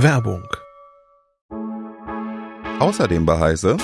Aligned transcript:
Werbung. 0.00 0.46
Außerdem 2.78 3.26
bei 3.26 3.40
Heise 3.40 3.76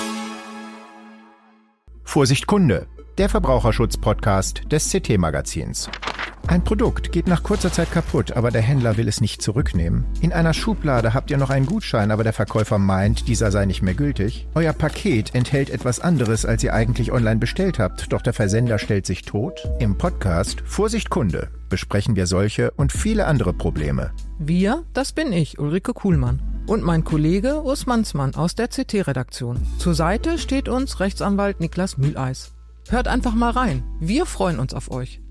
Vorsicht 2.05 2.47
Kunde, 2.47 2.87
der 3.17 3.27
Verbraucherschutz-Podcast 3.27 4.61
des 4.71 4.89
CT-Magazins. 4.89 5.89
Ein 6.47 6.63
Produkt 6.63 7.11
geht 7.11 7.27
nach 7.27 7.43
kurzer 7.43 7.69
Zeit 7.69 7.91
kaputt, 7.91 8.31
aber 8.31 8.49
der 8.49 8.61
Händler 8.61 8.95
will 8.95 9.09
es 9.09 9.19
nicht 9.19 9.41
zurücknehmen. 9.41 10.05
In 10.21 10.31
einer 10.31 10.53
Schublade 10.53 11.13
habt 11.13 11.31
ihr 11.31 11.37
noch 11.37 11.49
einen 11.49 11.65
Gutschein, 11.65 12.11
aber 12.11 12.23
der 12.23 12.31
Verkäufer 12.31 12.77
meint, 12.77 13.27
dieser 13.27 13.51
sei 13.51 13.65
nicht 13.65 13.81
mehr 13.81 13.95
gültig. 13.95 14.47
Euer 14.55 14.71
Paket 14.71 15.35
enthält 15.35 15.69
etwas 15.69 15.99
anderes, 15.99 16.45
als 16.45 16.63
ihr 16.63 16.73
eigentlich 16.73 17.11
online 17.11 17.41
bestellt 17.41 17.77
habt, 17.77 18.13
doch 18.13 18.21
der 18.21 18.31
Versender 18.31 18.79
stellt 18.79 19.05
sich 19.05 19.23
tot. 19.23 19.67
Im 19.79 19.97
Podcast 19.97 20.61
Vorsicht 20.65 21.09
Kunde 21.09 21.49
besprechen 21.69 22.15
wir 22.15 22.27
solche 22.27 22.71
und 22.71 22.91
viele 22.91 23.25
andere 23.27 23.53
Probleme. 23.53 24.11
Wir, 24.39 24.83
das 24.93 25.13
bin 25.13 25.31
ich, 25.31 25.59
Ulrike 25.59 25.93
Kuhlmann. 25.93 26.41
Und 26.67 26.83
mein 26.83 27.03
Kollege 27.03 27.61
Urs 27.61 27.85
Mansmann 27.85 28.35
aus 28.35 28.55
der 28.55 28.67
CT-Redaktion. 28.67 29.65
Zur 29.77 29.93
Seite 29.93 30.37
steht 30.37 30.67
uns 30.67 30.99
Rechtsanwalt 30.99 31.59
Niklas 31.59 31.97
Mühleis. 31.97 32.53
Hört 32.89 33.07
einfach 33.07 33.35
mal 33.35 33.51
rein. 33.51 33.83
Wir 33.99 34.25
freuen 34.25 34.59
uns 34.59 34.73
auf 34.73 34.89
euch. 34.91 35.21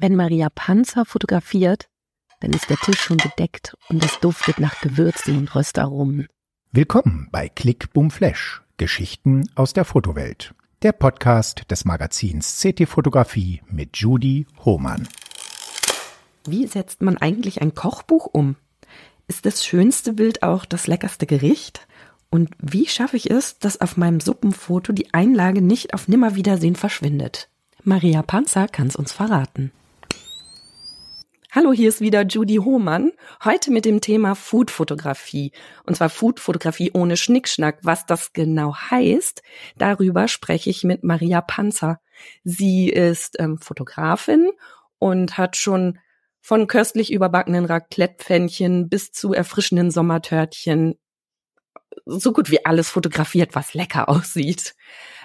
Wenn 0.00 0.14
Maria 0.14 0.48
Panzer 0.48 1.04
fotografiert, 1.04 1.88
dann 2.40 2.52
ist 2.52 2.70
der 2.70 2.76
Tisch 2.76 3.00
schon 3.00 3.16
gedeckt 3.16 3.76
und 3.88 4.04
es 4.04 4.20
duftet 4.20 4.60
nach 4.60 4.80
Gewürzen 4.80 5.38
und 5.38 5.54
Röstaromen. 5.54 6.28
Willkommen 6.70 7.28
bei 7.32 7.48
Click 7.48 7.92
Boom 7.92 8.10
Flash, 8.10 8.62
Geschichten 8.76 9.48
aus 9.54 9.72
der 9.72 9.84
Fotowelt. 9.84 10.54
Der 10.82 10.92
Podcast 10.92 11.68
des 11.70 11.84
Magazins 11.84 12.60
CT 12.60 12.88
Fotografie 12.88 13.62
mit 13.68 13.96
Judy 13.96 14.46
Hohmann. 14.64 15.08
Wie 16.46 16.66
setzt 16.66 17.02
man 17.02 17.16
eigentlich 17.16 17.60
ein 17.60 17.74
Kochbuch 17.74 18.26
um? 18.26 18.54
Ist 19.26 19.44
das 19.44 19.64
schönste 19.64 20.12
Bild 20.12 20.42
auch 20.42 20.64
das 20.64 20.86
leckerste 20.86 21.26
Gericht? 21.26 21.86
Und 22.30 22.50
wie 22.58 22.86
schaffe 22.86 23.16
ich 23.16 23.30
es, 23.30 23.58
dass 23.58 23.80
auf 23.80 23.96
meinem 23.96 24.20
Suppenfoto 24.20 24.92
die 24.92 25.12
Einlage 25.12 25.60
nicht 25.60 25.92
auf 25.92 26.06
Nimmerwiedersehen 26.06 26.76
verschwindet? 26.76 27.48
Maria 27.82 28.22
Panzer 28.22 28.68
kann's 28.68 28.96
uns 28.96 29.12
verraten. 29.12 29.72
Hallo, 31.50 31.72
hier 31.72 31.88
ist 31.88 32.02
wieder 32.02 32.26
Judy 32.26 32.56
Hohmann. 32.56 33.12
Heute 33.42 33.70
mit 33.70 33.86
dem 33.86 34.02
Thema 34.02 34.34
Foodfotografie. 34.34 35.52
Und 35.84 35.96
zwar 35.96 36.10
Foodfotografie 36.10 36.90
ohne 36.92 37.16
Schnickschnack. 37.16 37.78
Was 37.82 38.04
das 38.04 38.34
genau 38.34 38.74
heißt, 38.74 39.42
darüber 39.78 40.28
spreche 40.28 40.68
ich 40.68 40.84
mit 40.84 41.04
Maria 41.04 41.40
Panzer. 41.40 42.00
Sie 42.44 42.90
ist 42.90 43.36
ähm, 43.40 43.56
Fotografin 43.56 44.50
und 44.98 45.38
hat 45.38 45.56
schon 45.56 45.98
von 46.42 46.66
köstlich 46.66 47.10
überbackenen 47.10 47.64
Raclette-Pfännchen 47.64 48.90
bis 48.90 49.12
zu 49.12 49.32
erfrischenden 49.32 49.90
Sommertörtchen 49.90 50.98
so 52.04 52.34
gut 52.34 52.50
wie 52.50 52.66
alles 52.66 52.90
fotografiert, 52.90 53.54
was 53.54 53.72
lecker 53.72 54.10
aussieht. 54.10 54.74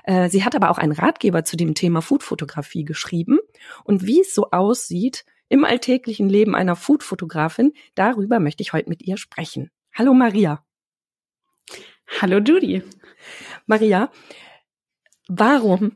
Äh, 0.05 0.29
sie 0.29 0.45
hat 0.45 0.55
aber 0.55 0.71
auch 0.71 0.77
einen 0.77 0.93
Ratgeber 0.93 1.43
zu 1.43 1.57
dem 1.57 1.75
Thema 1.75 2.01
Foodfotografie 2.01 2.85
geschrieben 2.85 3.39
und 3.83 4.05
wie 4.05 4.21
es 4.21 4.33
so 4.33 4.51
aussieht, 4.51 5.25
im 5.49 5.65
alltäglichen 5.65 6.29
Leben 6.29 6.55
einer 6.55 6.75
Food-Fotografin. 6.75 7.73
Darüber 7.95 8.39
möchte 8.39 8.63
ich 8.63 8.73
heute 8.73 8.89
mit 8.89 9.01
ihr 9.01 9.17
sprechen. 9.17 9.69
Hallo 9.93 10.13
Maria. 10.13 10.65
Hallo 12.21 12.39
Judy. 12.39 12.83
Maria, 13.65 14.11
warum 15.27 15.95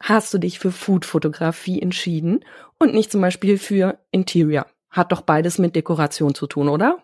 hast 0.00 0.32
du 0.32 0.38
dich 0.38 0.58
für 0.58 0.72
Food-Fotografie 0.72 1.80
entschieden 1.80 2.44
und 2.78 2.94
nicht 2.94 3.10
zum 3.10 3.20
Beispiel 3.20 3.58
für 3.58 3.98
Interior? 4.10 4.66
Hat 4.90 5.12
doch 5.12 5.20
beides 5.20 5.58
mit 5.58 5.76
Dekoration 5.76 6.34
zu 6.34 6.46
tun, 6.46 6.68
oder? 6.68 7.02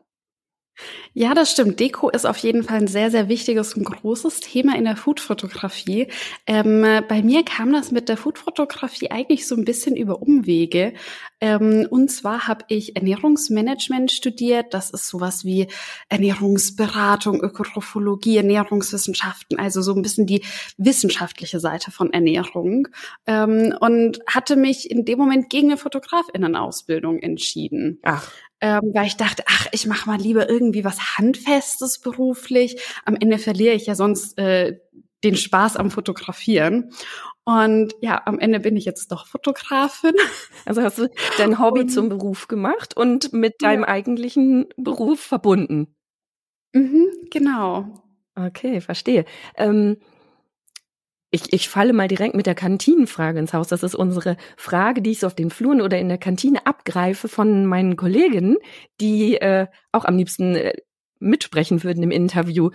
Ja, 1.14 1.34
das 1.34 1.50
stimmt. 1.50 1.80
Deko 1.80 2.10
ist 2.10 2.26
auf 2.26 2.36
jeden 2.38 2.62
Fall 2.62 2.78
ein 2.78 2.86
sehr, 2.86 3.10
sehr 3.10 3.28
wichtiges 3.28 3.74
und 3.74 3.84
großes 3.84 4.40
Thema 4.40 4.76
in 4.76 4.84
der 4.84 4.96
Foodfotografie. 4.96 6.08
Ähm, 6.46 6.84
bei 7.08 7.22
mir 7.22 7.42
kam 7.44 7.72
das 7.72 7.90
mit 7.90 8.08
der 8.08 8.16
Foodfotografie 8.16 9.10
eigentlich 9.10 9.46
so 9.46 9.54
ein 9.56 9.64
bisschen 9.64 9.96
über 9.96 10.20
Umwege. 10.20 10.92
Ähm, 11.40 11.86
und 11.88 12.10
zwar 12.10 12.46
habe 12.48 12.64
ich 12.68 12.96
Ernährungsmanagement 12.96 14.12
studiert. 14.12 14.74
Das 14.74 14.90
ist 14.90 15.08
sowas 15.08 15.44
wie 15.44 15.68
Ernährungsberatung, 16.08 17.40
Ökotrophologie, 17.40 18.36
Ernährungswissenschaften, 18.36 19.58
also 19.58 19.80
so 19.80 19.94
ein 19.94 20.02
bisschen 20.02 20.26
die 20.26 20.42
wissenschaftliche 20.76 21.60
Seite 21.60 21.90
von 21.90 22.12
Ernährung. 22.12 22.88
Ähm, 23.26 23.74
und 23.80 24.20
hatte 24.26 24.56
mich 24.56 24.90
in 24.90 25.04
dem 25.04 25.18
Moment 25.18 25.48
gegen 25.48 25.68
eine 25.68 25.78
Fotografinnenausbildung 25.78 27.20
entschieden. 27.20 28.00
Ach 28.02 28.30
ähm, 28.60 28.90
weil 28.94 29.06
ich 29.06 29.16
dachte, 29.16 29.42
ach, 29.46 29.66
ich 29.72 29.86
mache 29.86 30.08
mal 30.08 30.18
lieber 30.18 30.48
irgendwie 30.48 30.84
was 30.84 31.18
Handfestes 31.18 32.00
beruflich. 32.00 32.80
Am 33.04 33.16
Ende 33.16 33.38
verliere 33.38 33.74
ich 33.74 33.86
ja 33.86 33.94
sonst 33.94 34.38
äh, 34.38 34.78
den 35.24 35.36
Spaß 35.36 35.76
am 35.76 35.90
Fotografieren. 35.90 36.90
Und 37.44 37.94
ja, 38.00 38.22
am 38.24 38.38
Ende 38.38 38.60
bin 38.60 38.76
ich 38.76 38.84
jetzt 38.84 39.12
doch 39.12 39.26
Fotografin. 39.26 40.14
Also 40.64 40.82
hast 40.82 40.98
du 40.98 41.08
dein 41.38 41.60
Hobby 41.60 41.82
und, 41.82 41.90
zum 41.90 42.08
Beruf 42.08 42.48
gemacht 42.48 42.96
und 42.96 43.32
mit 43.32 43.62
deinem 43.62 43.82
ja. 43.82 43.88
eigentlichen 43.88 44.66
Beruf 44.76 45.20
verbunden. 45.20 45.94
Mhm, 46.72 47.06
genau. 47.30 48.02
Okay, 48.34 48.80
verstehe. 48.80 49.26
Ähm, 49.56 49.98
ich, 51.30 51.52
ich 51.52 51.68
falle 51.68 51.92
mal 51.92 52.08
direkt 52.08 52.34
mit 52.34 52.46
der 52.46 52.54
Kantinenfrage 52.54 53.38
ins 53.38 53.52
Haus. 53.52 53.68
Das 53.68 53.82
ist 53.82 53.94
unsere 53.94 54.36
Frage, 54.56 55.02
die 55.02 55.10
ich 55.10 55.20
so 55.20 55.26
auf 55.26 55.34
den 55.34 55.50
Fluren 55.50 55.80
oder 55.80 55.98
in 55.98 56.08
der 56.08 56.18
Kantine 56.18 56.66
abgreife 56.66 57.28
von 57.28 57.66
meinen 57.66 57.96
Kolleginnen, 57.96 58.56
die 59.00 59.36
äh, 59.36 59.66
auch 59.92 60.04
am 60.04 60.16
liebsten 60.16 60.54
äh, 60.54 60.74
mitsprechen 61.18 61.82
würden 61.82 62.02
im 62.02 62.10
Interview. 62.10 62.70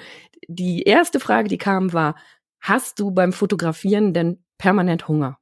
Die 0.47 0.83
erste 0.83 1.19
Frage, 1.19 1.47
die 1.47 1.57
kam, 1.57 1.93
war, 1.93 2.15
hast 2.59 2.99
du 2.99 3.11
beim 3.11 3.33
Fotografieren 3.33 4.13
denn 4.13 4.43
permanent 4.57 5.07
Hunger? 5.07 5.40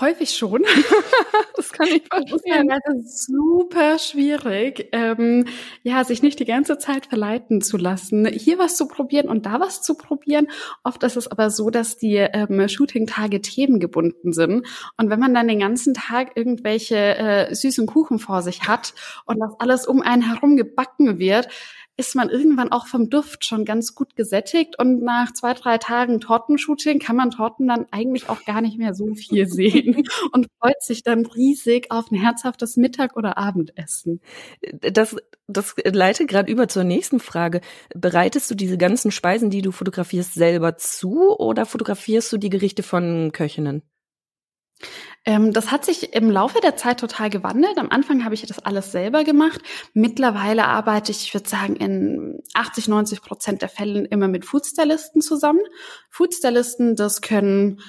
Häufig 0.00 0.30
schon. 0.30 0.62
das 1.56 1.72
kann 1.72 1.86
ich 1.88 2.02
verstehen. 2.08 2.68
Das 2.68 2.94
ist 2.94 3.26
super 3.26 3.98
schwierig, 3.98 4.88
ähm, 4.92 5.46
ja, 5.82 6.04
sich 6.04 6.22
nicht 6.22 6.40
die 6.40 6.44
ganze 6.44 6.78
Zeit 6.78 7.06
verleiten 7.06 7.60
zu 7.60 7.76
lassen, 7.76 8.26
hier 8.26 8.58
was 8.58 8.76
zu 8.76 8.88
probieren 8.88 9.28
und 9.28 9.46
da 9.46 9.60
was 9.60 9.82
zu 9.82 9.94
probieren. 9.94 10.48
Oft 10.82 11.02
ist 11.02 11.16
es 11.16 11.28
aber 11.28 11.50
so, 11.50 11.70
dass 11.70 11.98
die 11.98 12.16
ähm, 12.16 12.68
Shooting-Tage 12.68 13.42
themengebunden 13.42 14.32
sind. 14.32 14.66
Und 14.96 15.10
wenn 15.10 15.20
man 15.20 15.34
dann 15.34 15.48
den 15.48 15.60
ganzen 15.60 15.94
Tag 15.94 16.36
irgendwelche 16.36 16.96
äh, 16.96 17.54
süßen 17.54 17.86
Kuchen 17.86 18.18
vor 18.18 18.42
sich 18.42 18.62
hat 18.62 18.94
und 19.26 19.38
das 19.40 19.52
alles 19.58 19.86
um 19.86 20.00
einen 20.00 20.22
herum 20.22 20.56
gebacken 20.56 21.18
wird, 21.18 21.48
ist 21.96 22.14
man 22.14 22.30
irgendwann 22.30 22.72
auch 22.72 22.86
vom 22.86 23.10
Duft 23.10 23.44
schon 23.44 23.64
ganz 23.64 23.94
gut 23.94 24.16
gesättigt 24.16 24.78
und 24.78 25.02
nach 25.02 25.32
zwei, 25.34 25.52
drei 25.52 25.78
Tagen 25.78 26.20
Tortenshooting 26.20 26.98
kann 26.98 27.16
man 27.16 27.30
Torten 27.30 27.68
dann 27.68 27.86
eigentlich 27.90 28.28
auch 28.28 28.44
gar 28.44 28.60
nicht 28.62 28.78
mehr 28.78 28.94
so 28.94 29.14
viel 29.14 29.46
sehen 29.48 30.04
und 30.32 30.46
freut 30.58 30.82
sich 30.82 31.02
dann 31.02 31.26
riesig 31.26 31.90
auf 31.90 32.10
ein 32.10 32.16
herzhaftes 32.16 32.76
Mittag- 32.76 33.16
oder 33.16 33.36
Abendessen. 33.36 34.20
Das, 34.80 35.16
das 35.46 35.74
leitet 35.84 36.28
gerade 36.28 36.50
über 36.50 36.68
zur 36.68 36.84
nächsten 36.84 37.20
Frage. 37.20 37.60
Bereitest 37.94 38.50
du 38.50 38.54
diese 38.54 38.78
ganzen 38.78 39.10
Speisen, 39.10 39.50
die 39.50 39.62
du 39.62 39.70
fotografierst, 39.70 40.34
selber 40.34 40.78
zu 40.78 41.36
oder 41.38 41.66
fotografierst 41.66 42.32
du 42.32 42.38
die 42.38 42.50
Gerichte 42.50 42.82
von 42.82 43.32
Köchinnen? 43.32 43.82
Ähm, 45.24 45.52
das 45.52 45.70
hat 45.70 45.84
sich 45.84 46.14
im 46.14 46.30
Laufe 46.30 46.60
der 46.60 46.76
Zeit 46.76 47.00
total 47.00 47.30
gewandelt. 47.30 47.78
Am 47.78 47.90
Anfang 47.90 48.24
habe 48.24 48.34
ich 48.34 48.44
das 48.46 48.58
alles 48.58 48.92
selber 48.92 49.24
gemacht. 49.24 49.60
Mittlerweile 49.94 50.66
arbeite 50.66 51.12
ich, 51.12 51.22
ich 51.22 51.34
würde 51.34 51.48
sagen, 51.48 51.76
in 51.76 52.42
80, 52.54 52.88
90 52.88 53.22
Prozent 53.22 53.62
der 53.62 53.68
Fällen 53.68 54.04
immer 54.04 54.28
mit 54.28 54.44
Foodstylisten 54.44 55.22
zusammen. 55.22 55.60
Foodstylisten, 56.10 56.96
das 56.96 57.20
können 57.20 57.80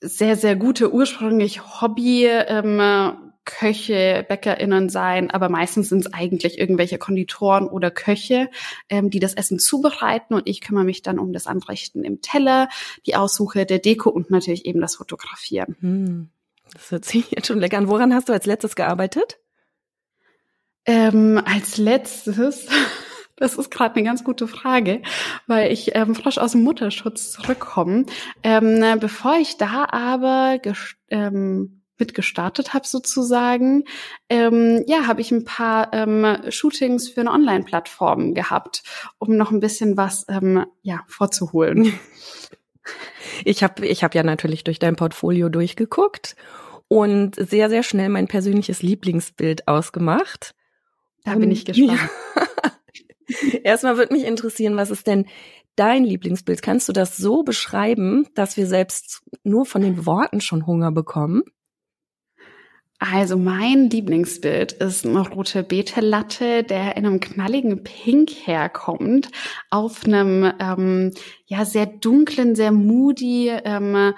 sehr, 0.00 0.36
sehr 0.36 0.54
gute 0.54 0.92
ursprünglich 0.92 1.80
Hobby 1.80 2.26
ähm, 2.26 3.27
Köche, 3.48 4.26
BäckerInnen 4.28 4.90
sein, 4.90 5.30
aber 5.30 5.48
meistens 5.48 5.88
sind 5.88 6.00
es 6.00 6.12
eigentlich 6.12 6.58
irgendwelche 6.58 6.98
Konditoren 6.98 7.66
oder 7.66 7.90
Köche, 7.90 8.50
ähm, 8.90 9.08
die 9.08 9.20
das 9.20 9.32
Essen 9.32 9.58
zubereiten 9.58 10.34
und 10.34 10.46
ich 10.46 10.60
kümmere 10.60 10.84
mich 10.84 11.00
dann 11.00 11.18
um 11.18 11.32
das 11.32 11.46
Anrichten 11.46 12.04
im 12.04 12.20
Teller, 12.20 12.68
die 13.06 13.16
Aussuche 13.16 13.64
der 13.64 13.78
Deko 13.78 14.10
und 14.10 14.30
natürlich 14.30 14.66
eben 14.66 14.82
das 14.82 14.96
Fotografieren. 14.96 15.76
Hm. 15.80 16.28
Das 16.74 16.90
hört 16.90 17.06
sich 17.06 17.30
jetzt 17.30 17.46
schon 17.46 17.58
lecker 17.58 17.78
an. 17.78 17.88
Woran 17.88 18.12
hast 18.12 18.28
du 18.28 18.34
als 18.34 18.44
letztes 18.44 18.76
gearbeitet? 18.76 19.38
Ähm, 20.84 21.40
als 21.42 21.78
letztes, 21.78 22.66
das 23.36 23.56
ist 23.56 23.70
gerade 23.70 23.94
eine 23.94 24.04
ganz 24.04 24.24
gute 24.24 24.46
Frage, 24.46 25.00
weil 25.46 25.72
ich 25.72 25.96
ähm, 25.96 26.14
frisch 26.14 26.36
aus 26.36 26.52
dem 26.52 26.64
Mutterschutz 26.64 27.32
zurückkomme. 27.32 28.04
Ähm, 28.42 29.00
bevor 29.00 29.38
ich 29.38 29.56
da 29.56 29.86
aber 29.90 30.60
ähm, 31.08 31.77
mit 31.98 32.14
gestartet 32.14 32.74
habe 32.74 32.86
sozusagen, 32.86 33.84
ähm, 34.28 34.84
ja, 34.86 35.06
habe 35.06 35.20
ich 35.20 35.30
ein 35.30 35.44
paar 35.44 35.92
ähm, 35.92 36.38
Shootings 36.48 37.08
für 37.08 37.20
eine 37.20 37.32
Online-Plattform 37.32 38.34
gehabt, 38.34 38.82
um 39.18 39.36
noch 39.36 39.50
ein 39.50 39.60
bisschen 39.60 39.96
was 39.96 40.24
ähm, 40.28 40.64
ja 40.82 41.00
vorzuholen. 41.06 41.92
Ich 43.44 43.62
habe 43.62 43.86
ich 43.86 44.02
hab 44.02 44.14
ja 44.14 44.22
natürlich 44.22 44.64
durch 44.64 44.78
dein 44.78 44.96
Portfolio 44.96 45.48
durchgeguckt 45.48 46.36
und 46.88 47.36
sehr, 47.36 47.68
sehr 47.68 47.82
schnell 47.82 48.08
mein 48.08 48.28
persönliches 48.28 48.82
Lieblingsbild 48.82 49.68
ausgemacht. 49.68 50.54
Da 51.24 51.34
bin 51.34 51.50
ich 51.50 51.64
gespannt. 51.64 52.00
Ja. 52.34 53.58
Erstmal 53.62 53.98
würde 53.98 54.14
mich 54.14 54.24
interessieren, 54.24 54.76
was 54.76 54.90
ist 54.90 55.06
denn 55.06 55.26
dein 55.76 56.04
Lieblingsbild? 56.04 56.62
Kannst 56.62 56.88
du 56.88 56.92
das 56.92 57.16
so 57.16 57.42
beschreiben, 57.42 58.26
dass 58.34 58.56
wir 58.56 58.66
selbst 58.66 59.22
nur 59.44 59.66
von 59.66 59.82
den 59.82 60.06
Worten 60.06 60.40
schon 60.40 60.66
Hunger 60.66 60.90
bekommen? 60.90 61.42
Also 63.00 63.36
mein 63.36 63.90
Lieblingsbild 63.90 64.72
ist 64.72 65.06
eine 65.06 65.20
rote 65.20 65.62
Beete-Latte, 65.62 66.64
der 66.64 66.96
in 66.96 67.06
einem 67.06 67.20
knalligen 67.20 67.84
Pink 67.84 68.30
herkommt, 68.30 69.30
auf 69.70 70.04
einem 70.04 70.52
ähm, 70.58 71.12
ja 71.46 71.64
sehr 71.64 71.86
dunklen, 71.86 72.56
sehr 72.56 72.72
moody 72.72 73.50
ähm, 73.50 74.14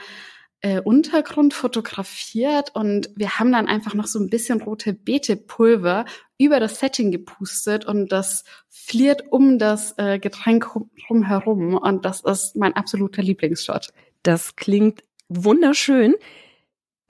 äh, 0.62 0.80
Untergrund 0.80 1.52
fotografiert. 1.52 2.74
Und 2.74 3.10
wir 3.16 3.38
haben 3.38 3.52
dann 3.52 3.66
einfach 3.66 3.92
noch 3.92 4.06
so 4.06 4.18
ein 4.18 4.30
bisschen 4.30 4.62
rote 4.62 4.94
Beete-Pulver 4.94 6.06
über 6.38 6.58
das 6.58 6.80
Setting 6.80 7.10
gepustet 7.10 7.84
und 7.84 8.10
das 8.12 8.44
fliert 8.70 9.24
um 9.30 9.58
das 9.58 9.94
äh, 9.98 10.18
Getränk 10.18 10.74
rumherum. 11.10 11.74
Und 11.74 12.06
das 12.06 12.22
ist 12.22 12.56
mein 12.56 12.74
absoluter 12.74 13.22
Lieblingsshot. 13.22 13.88
Das 14.22 14.56
klingt 14.56 15.04
wunderschön 15.28 16.14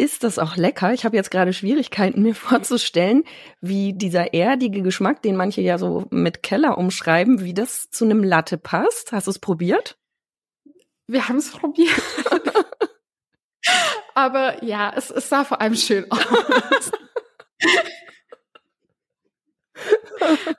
ist 0.00 0.24
das 0.24 0.38
auch 0.38 0.56
lecker. 0.56 0.94
Ich 0.94 1.04
habe 1.04 1.16
jetzt 1.16 1.30
gerade 1.30 1.52
Schwierigkeiten, 1.52 2.22
mir 2.22 2.34
vorzustellen, 2.48 3.24
wie 3.60 3.92
dieser 3.92 4.32
erdige 4.32 4.82
Geschmack, 4.82 5.22
den 5.22 5.36
manche 5.36 5.60
ja 5.60 5.78
so 5.78 6.06
mit 6.10 6.42
Keller 6.42 6.78
umschreiben, 6.78 7.44
wie 7.44 7.54
das 7.54 7.90
zu 7.90 8.06
einem 8.06 8.24
Latte 8.24 8.56
passt. 8.56 9.12
Hast 9.12 9.26
du 9.26 9.30
es 9.30 9.38
probiert? 9.38 9.98
Wir 11.06 11.28
haben 11.28 11.36
es 11.36 11.50
probiert. 11.50 12.02
Aber 14.14 14.64
ja, 14.64 14.92
es, 14.96 15.10
es 15.10 15.28
sah 15.28 15.44
vor 15.44 15.60
allem 15.60 15.74
schön 15.74 16.10
aus. 16.10 16.20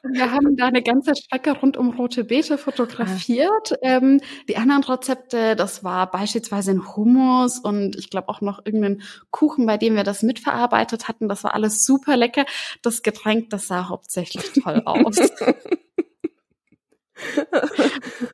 Wir 0.04 0.32
haben 0.32 0.56
da 0.58 0.68
eine 0.68 0.82
ganze 0.82 1.16
Strecke 1.16 1.52
rund 1.52 1.78
um 1.78 1.92
rote 1.92 2.24
Beete 2.24 2.58
fotografiert. 2.58 3.74
Ähm, 3.82 4.20
die 4.50 4.58
anderen 4.58 4.84
Rezepte, 4.84 5.56
das 5.56 5.84
war 5.84 6.10
beispielsweise 6.10 6.72
ein 6.72 6.96
Hummus 6.96 7.60
und 7.60 7.96
ich 7.96 8.10
glaube 8.10 8.30
auch 8.30 8.42
noch 8.42 8.66
irgendeinen 8.66 9.04
Kuchen, 9.30 9.66
bei 9.66 9.78
dem 9.78 9.96
wir 9.96 10.04
das 10.04 10.24
mitverarbeitet 10.24 11.08
hatten. 11.08 11.30
Das 11.30 11.44
war 11.44 11.54
alles 11.54 11.86
super 11.86 12.18
lecker. 12.18 12.46
Das 12.82 13.04
Getränk, 13.04 13.50
das 13.50 13.68
sah 13.68 13.90
hauptsächlich 13.90 14.52
toll 14.54 14.82
aus. 14.86 15.16
das 15.16 15.30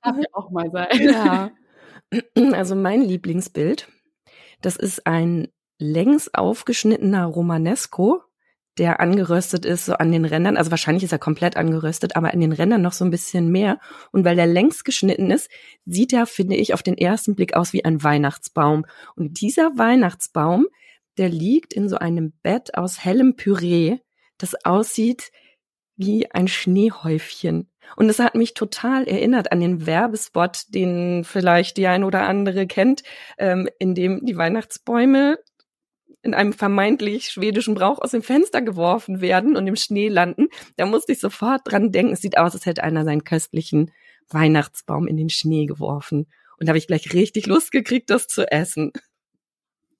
darf 0.01 0.17
ja 0.17 0.27
auch 0.33 0.49
mal 0.49 0.71
sein. 0.71 0.87
Ja. 1.01 1.51
Also 2.53 2.75
mein 2.75 3.01
Lieblingsbild, 3.01 3.89
das 4.61 4.77
ist 4.77 5.05
ein 5.05 5.49
längs 5.77 6.33
aufgeschnittener 6.33 7.25
Romanesco 7.25 8.23
der 8.77 8.99
angeröstet 8.99 9.65
ist, 9.65 9.85
so 9.85 9.93
an 9.93 10.11
den 10.11 10.25
Rändern. 10.25 10.57
Also 10.57 10.71
wahrscheinlich 10.71 11.03
ist 11.03 11.11
er 11.11 11.19
komplett 11.19 11.57
angeröstet, 11.57 12.15
aber 12.15 12.33
an 12.33 12.39
den 12.39 12.51
Rändern 12.51 12.81
noch 12.81 12.93
so 12.93 13.05
ein 13.05 13.11
bisschen 13.11 13.51
mehr. 13.51 13.79
Und 14.11 14.25
weil 14.25 14.35
der 14.35 14.47
längs 14.47 14.83
geschnitten 14.83 15.31
ist, 15.31 15.49
sieht 15.85 16.13
er, 16.13 16.25
finde 16.25 16.55
ich, 16.55 16.73
auf 16.73 16.83
den 16.83 16.97
ersten 16.97 17.35
Blick 17.35 17.55
aus 17.55 17.73
wie 17.73 17.83
ein 17.83 18.03
Weihnachtsbaum. 18.03 18.85
Und 19.15 19.41
dieser 19.41 19.77
Weihnachtsbaum, 19.77 20.67
der 21.17 21.29
liegt 21.29 21.73
in 21.73 21.89
so 21.89 21.97
einem 21.97 22.33
Bett 22.43 22.75
aus 22.75 23.03
hellem 23.03 23.35
Püree, 23.35 23.97
das 24.37 24.53
aussieht 24.65 25.31
wie 25.95 26.29
ein 26.31 26.47
Schneehäufchen. 26.47 27.69
Und 27.95 28.09
es 28.09 28.19
hat 28.19 28.35
mich 28.35 28.53
total 28.53 29.07
erinnert 29.07 29.51
an 29.51 29.61
den 29.61 29.85
Werbespot, 29.85 30.65
den 30.69 31.23
vielleicht 31.23 31.77
die 31.77 31.87
ein 31.87 32.03
oder 32.03 32.27
andere 32.27 32.67
kennt, 32.67 33.03
ähm, 33.37 33.67
in 33.79 33.95
dem 33.95 34.25
die 34.25 34.37
Weihnachtsbäume 34.37 35.39
in 36.21 36.33
einem 36.33 36.53
vermeintlich 36.53 37.29
schwedischen 37.29 37.75
Brauch 37.75 37.99
aus 37.99 38.11
dem 38.11 38.23
Fenster 38.23 38.61
geworfen 38.61 39.21
werden 39.21 39.55
und 39.55 39.67
im 39.67 39.75
Schnee 39.75 40.09
landen, 40.09 40.47
da 40.75 40.85
musste 40.85 41.13
ich 41.13 41.19
sofort 41.19 41.61
dran 41.65 41.91
denken, 41.91 42.13
es 42.13 42.21
sieht 42.21 42.37
aus, 42.37 42.53
als 42.53 42.65
hätte 42.65 42.83
einer 42.83 43.05
seinen 43.05 43.23
köstlichen 43.23 43.91
Weihnachtsbaum 44.29 45.07
in 45.07 45.17
den 45.17 45.29
Schnee 45.29 45.65
geworfen. 45.65 46.27
Und 46.59 46.67
da 46.67 46.69
habe 46.71 46.77
ich 46.77 46.87
gleich 46.87 47.13
richtig 47.13 47.45
Lust 47.45 47.71
gekriegt, 47.71 48.09
das 48.09 48.27
zu 48.27 48.51
essen. 48.51 48.91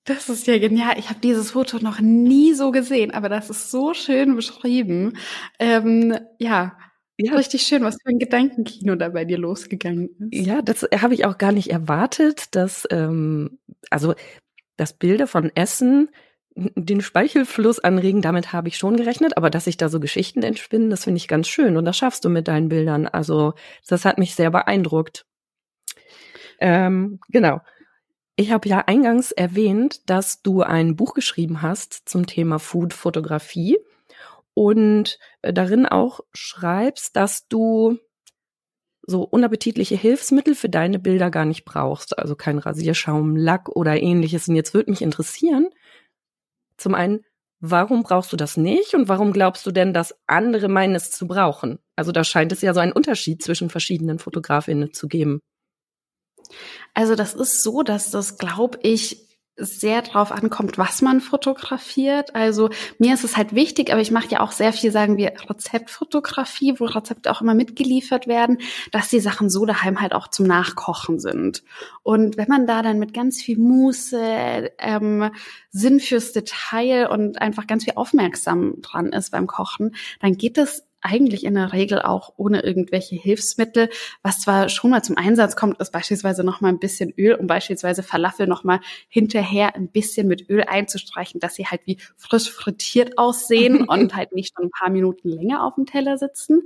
Das 0.04 0.28
ist 0.28 0.46
ja 0.46 0.58
genial. 0.58 0.98
Ich 0.98 1.10
habe 1.10 1.20
dieses 1.20 1.52
Foto 1.52 1.78
noch 1.78 2.00
nie 2.00 2.54
so 2.54 2.70
gesehen, 2.70 3.10
aber 3.10 3.28
das 3.28 3.50
ist 3.50 3.70
so 3.70 3.94
schön 3.94 4.36
beschrieben. 4.36 5.18
Ähm, 5.58 6.18
ja, 6.38 6.76
ja. 7.20 7.34
Richtig 7.34 7.62
schön, 7.62 7.82
was 7.82 7.96
für 7.96 8.10
ein 8.10 8.20
Gedankenkino 8.20 8.94
da 8.94 9.08
bei 9.08 9.24
dir 9.24 9.38
losgegangen 9.38 10.10
ist. 10.30 10.46
Ja, 10.46 10.62
das 10.62 10.86
habe 10.98 11.14
ich 11.14 11.24
auch 11.24 11.36
gar 11.36 11.50
nicht 11.50 11.70
erwartet, 11.70 12.54
dass, 12.54 12.86
ähm, 12.92 13.58
also 13.90 14.14
dass 14.78 14.94
Bilder 14.94 15.26
von 15.26 15.52
Essen 15.54 16.08
den 16.54 17.00
Speichelfluss 17.00 17.78
anregen, 17.78 18.22
damit 18.22 18.52
habe 18.52 18.68
ich 18.68 18.78
schon 18.78 18.96
gerechnet, 18.96 19.36
aber 19.36 19.50
dass 19.50 19.64
sich 19.64 19.76
da 19.76 19.88
so 19.88 20.00
Geschichten 20.00 20.42
entspinnen, 20.42 20.90
das 20.90 21.04
finde 21.04 21.18
ich 21.18 21.28
ganz 21.28 21.46
schön 21.46 21.76
und 21.76 21.84
das 21.84 21.96
schaffst 21.96 22.24
du 22.24 22.30
mit 22.30 22.48
deinen 22.48 22.68
Bildern. 22.68 23.06
Also 23.06 23.54
das 23.86 24.04
hat 24.04 24.18
mich 24.18 24.34
sehr 24.34 24.50
beeindruckt. 24.50 25.26
Ähm, 26.58 27.20
genau. 27.28 27.60
Ich 28.34 28.52
habe 28.52 28.68
ja 28.68 28.84
eingangs 28.86 29.32
erwähnt, 29.32 30.08
dass 30.08 30.42
du 30.42 30.62
ein 30.62 30.96
Buch 30.96 31.14
geschrieben 31.14 31.62
hast 31.62 32.08
zum 32.08 32.26
Thema 32.26 32.58
Food-Fotografie 32.58 33.78
und 34.54 35.18
äh, 35.42 35.52
darin 35.52 35.86
auch 35.86 36.20
schreibst, 36.32 37.16
dass 37.16 37.46
du 37.48 37.98
so 39.08 39.22
unappetitliche 39.22 39.96
Hilfsmittel 39.96 40.54
für 40.54 40.68
deine 40.68 40.98
Bilder 40.98 41.30
gar 41.30 41.46
nicht 41.46 41.64
brauchst, 41.64 42.18
also 42.18 42.36
kein 42.36 42.58
Rasierschaum, 42.58 43.36
Lack 43.36 43.70
oder 43.70 44.00
ähnliches. 44.00 44.48
Und 44.48 44.54
jetzt 44.54 44.74
würde 44.74 44.90
mich 44.90 45.00
interessieren, 45.00 45.68
zum 46.76 46.94
einen, 46.94 47.20
warum 47.58 48.02
brauchst 48.02 48.30
du 48.34 48.36
das 48.36 48.58
nicht 48.58 48.92
und 48.92 49.08
warum 49.08 49.32
glaubst 49.32 49.64
du 49.64 49.70
denn, 49.70 49.94
dass 49.94 50.14
andere 50.26 50.68
meinen 50.68 50.94
es 50.94 51.10
zu 51.10 51.26
brauchen? 51.26 51.78
Also 51.96 52.12
da 52.12 52.22
scheint 52.22 52.52
es 52.52 52.60
ja 52.60 52.74
so 52.74 52.80
einen 52.80 52.92
Unterschied 52.92 53.42
zwischen 53.42 53.70
verschiedenen 53.70 54.18
Fotografinnen 54.18 54.92
zu 54.92 55.08
geben. 55.08 55.40
Also 56.92 57.14
das 57.14 57.32
ist 57.32 57.62
so, 57.62 57.82
dass 57.82 58.10
das, 58.10 58.36
glaube 58.36 58.78
ich, 58.82 59.27
sehr 59.58 60.02
drauf 60.02 60.32
ankommt, 60.32 60.78
was 60.78 61.02
man 61.02 61.20
fotografiert. 61.20 62.34
Also 62.34 62.70
mir 62.98 63.14
ist 63.14 63.24
es 63.24 63.36
halt 63.36 63.54
wichtig, 63.54 63.90
aber 63.90 64.00
ich 64.00 64.10
mache 64.10 64.28
ja 64.28 64.40
auch 64.40 64.52
sehr 64.52 64.72
viel, 64.72 64.90
sagen 64.90 65.16
wir, 65.16 65.32
Rezeptfotografie, 65.48 66.74
wo 66.78 66.84
Rezepte 66.84 67.30
auch 67.30 67.42
immer 67.42 67.54
mitgeliefert 67.54 68.26
werden, 68.26 68.58
dass 68.92 69.08
die 69.08 69.20
Sachen 69.20 69.50
so 69.50 69.66
daheim 69.66 70.00
halt 70.00 70.12
auch 70.12 70.28
zum 70.28 70.46
Nachkochen 70.46 71.18
sind. 71.18 71.62
Und 72.02 72.36
wenn 72.36 72.48
man 72.48 72.66
da 72.66 72.82
dann 72.82 72.98
mit 72.98 73.12
ganz 73.12 73.42
viel 73.42 73.58
Muße, 73.58 74.70
ähm, 74.78 75.30
Sinn 75.70 76.00
fürs 76.00 76.32
Detail 76.32 77.08
und 77.10 77.40
einfach 77.40 77.66
ganz 77.66 77.84
viel 77.84 77.94
aufmerksam 77.96 78.80
dran 78.80 79.12
ist 79.12 79.30
beim 79.30 79.46
Kochen, 79.46 79.94
dann 80.20 80.36
geht 80.36 80.56
es 80.58 80.87
eigentlich 81.00 81.44
in 81.44 81.54
der 81.54 81.72
Regel 81.72 82.02
auch 82.02 82.34
ohne 82.36 82.62
irgendwelche 82.62 83.16
Hilfsmittel. 83.16 83.88
Was 84.22 84.40
zwar 84.40 84.68
schon 84.68 84.90
mal 84.90 85.02
zum 85.02 85.16
Einsatz 85.16 85.56
kommt, 85.56 85.80
ist 85.80 85.92
beispielsweise 85.92 86.44
noch 86.44 86.60
mal 86.60 86.68
ein 86.68 86.78
bisschen 86.78 87.12
Öl, 87.16 87.34
um 87.34 87.46
beispielsweise 87.46 88.02
Falafel 88.02 88.46
noch 88.46 88.64
mal 88.64 88.80
hinterher 89.08 89.74
ein 89.76 89.88
bisschen 89.88 90.28
mit 90.28 90.48
Öl 90.50 90.64
einzustreichen, 90.64 91.40
dass 91.40 91.54
sie 91.54 91.66
halt 91.66 91.82
wie 91.84 91.98
frisch 92.16 92.50
frittiert 92.50 93.18
aussehen 93.18 93.84
und 93.88 94.14
halt 94.14 94.32
nicht 94.32 94.54
schon 94.54 94.66
ein 94.66 94.70
paar 94.70 94.90
Minuten 94.90 95.28
länger 95.28 95.64
auf 95.64 95.76
dem 95.76 95.86
Teller 95.86 96.18
sitzen. 96.18 96.62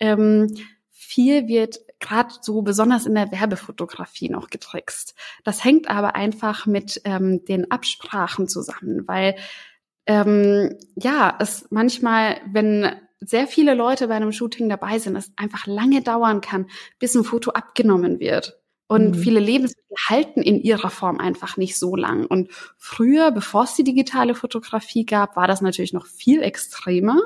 Ähm, 0.00 0.54
viel 0.90 1.46
wird 1.46 1.78
gerade 2.00 2.34
so 2.40 2.62
besonders 2.62 3.06
in 3.06 3.14
der 3.14 3.30
Werbefotografie 3.32 4.28
noch 4.28 4.50
getrickst. 4.50 5.14
Das 5.44 5.64
hängt 5.64 5.88
aber 5.88 6.14
einfach 6.14 6.66
mit 6.66 7.00
ähm, 7.04 7.44
den 7.44 7.70
Absprachen 7.70 8.48
zusammen, 8.48 9.06
weil 9.06 9.36
ähm, 10.06 10.76
ja, 10.94 11.36
es 11.40 11.66
manchmal, 11.70 12.40
wenn 12.50 12.96
sehr 13.20 13.46
viele 13.46 13.74
Leute 13.74 14.08
bei 14.08 14.14
einem 14.14 14.32
Shooting 14.32 14.68
dabei 14.68 14.98
sind, 14.98 15.16
es 15.16 15.32
einfach 15.36 15.66
lange 15.66 16.02
dauern 16.02 16.40
kann, 16.40 16.66
bis 16.98 17.14
ein 17.14 17.24
Foto 17.24 17.52
abgenommen 17.52 18.20
wird. 18.20 18.58
Und 18.88 19.10
mhm. 19.10 19.14
viele 19.14 19.40
Lebensmittel 19.40 19.96
halten 20.08 20.42
in 20.42 20.60
ihrer 20.60 20.90
Form 20.90 21.18
einfach 21.18 21.56
nicht 21.56 21.76
so 21.76 21.96
lang. 21.96 22.24
Und 22.24 22.50
früher, 22.78 23.32
bevor 23.32 23.64
es 23.64 23.74
die 23.74 23.82
digitale 23.82 24.36
Fotografie 24.36 25.04
gab, 25.04 25.34
war 25.34 25.48
das 25.48 25.60
natürlich 25.60 25.92
noch 25.92 26.06
viel 26.06 26.40
extremer, 26.40 27.20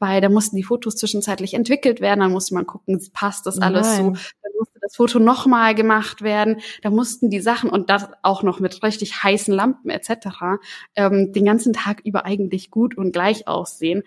weil 0.00 0.20
da 0.20 0.28
mussten 0.28 0.56
die 0.56 0.64
Fotos 0.64 0.96
zwischenzeitlich 0.96 1.54
entwickelt 1.54 2.00
werden, 2.00 2.20
dann 2.20 2.32
musste 2.32 2.54
man 2.54 2.66
gucken, 2.66 3.00
passt 3.12 3.46
das 3.46 3.60
alles 3.60 3.86
Nein. 3.86 3.96
so, 3.96 4.02
dann 4.42 4.52
musste 4.58 4.78
das 4.80 4.96
Foto 4.96 5.20
nochmal 5.20 5.76
gemacht 5.76 6.22
werden, 6.22 6.56
da 6.82 6.90
mussten 6.90 7.30
die 7.30 7.40
Sachen 7.40 7.70
und 7.70 7.90
das 7.90 8.08
auch 8.22 8.42
noch 8.42 8.58
mit 8.58 8.82
richtig 8.82 9.22
heißen 9.22 9.54
Lampen 9.54 9.90
etc. 9.90 10.58
Ähm, 10.96 11.32
den 11.32 11.44
ganzen 11.44 11.72
Tag 11.72 12.00
über 12.04 12.24
eigentlich 12.24 12.72
gut 12.72 12.96
und 12.96 13.12
gleich 13.12 13.46
aussehen. 13.46 14.02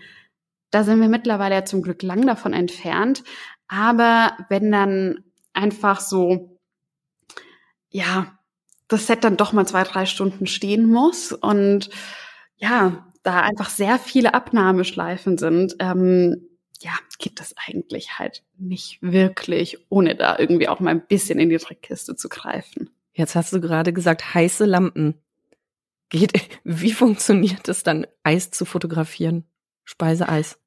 Da 0.71 0.83
sind 0.83 1.01
wir 1.01 1.09
mittlerweile 1.09 1.55
ja 1.55 1.65
zum 1.65 1.81
Glück 1.81 2.01
lang 2.01 2.25
davon 2.25 2.53
entfernt. 2.53 3.23
Aber 3.67 4.37
wenn 4.49 4.71
dann 4.71 5.23
einfach 5.53 5.99
so, 5.99 6.57
ja, 7.89 8.37
das 8.87 9.07
Set 9.07 9.23
dann 9.23 9.37
doch 9.37 9.53
mal 9.53 9.65
zwei, 9.65 9.83
drei 9.83 10.05
Stunden 10.05 10.47
stehen 10.47 10.85
muss 10.85 11.31
und 11.31 11.89
ja, 12.57 13.05
da 13.23 13.41
einfach 13.41 13.69
sehr 13.69 13.99
viele 13.99 14.33
Abnahmeschleifen 14.33 15.37
sind, 15.37 15.75
ähm, 15.79 16.47
ja, 16.81 16.91
geht 17.19 17.39
das 17.39 17.53
eigentlich 17.67 18.17
halt 18.17 18.43
nicht 18.57 19.01
wirklich, 19.01 19.85
ohne 19.89 20.15
da 20.15 20.37
irgendwie 20.39 20.67
auch 20.67 20.79
mal 20.79 20.89
ein 20.89 21.05
bisschen 21.05 21.39
in 21.39 21.49
die 21.49 21.57
Trickkiste 21.57 22.15
zu 22.15 22.27
greifen. 22.27 22.89
Jetzt 23.13 23.35
hast 23.35 23.53
du 23.53 23.61
gerade 23.61 23.93
gesagt, 23.93 24.33
heiße 24.33 24.65
Lampen. 24.65 25.15
Geht, 26.09 26.33
wie 26.63 26.91
funktioniert 26.91 27.67
es 27.67 27.83
dann, 27.83 28.07
Eis 28.23 28.51
zu 28.51 28.65
fotografieren? 28.65 29.45
Speiseeis. 29.83 30.57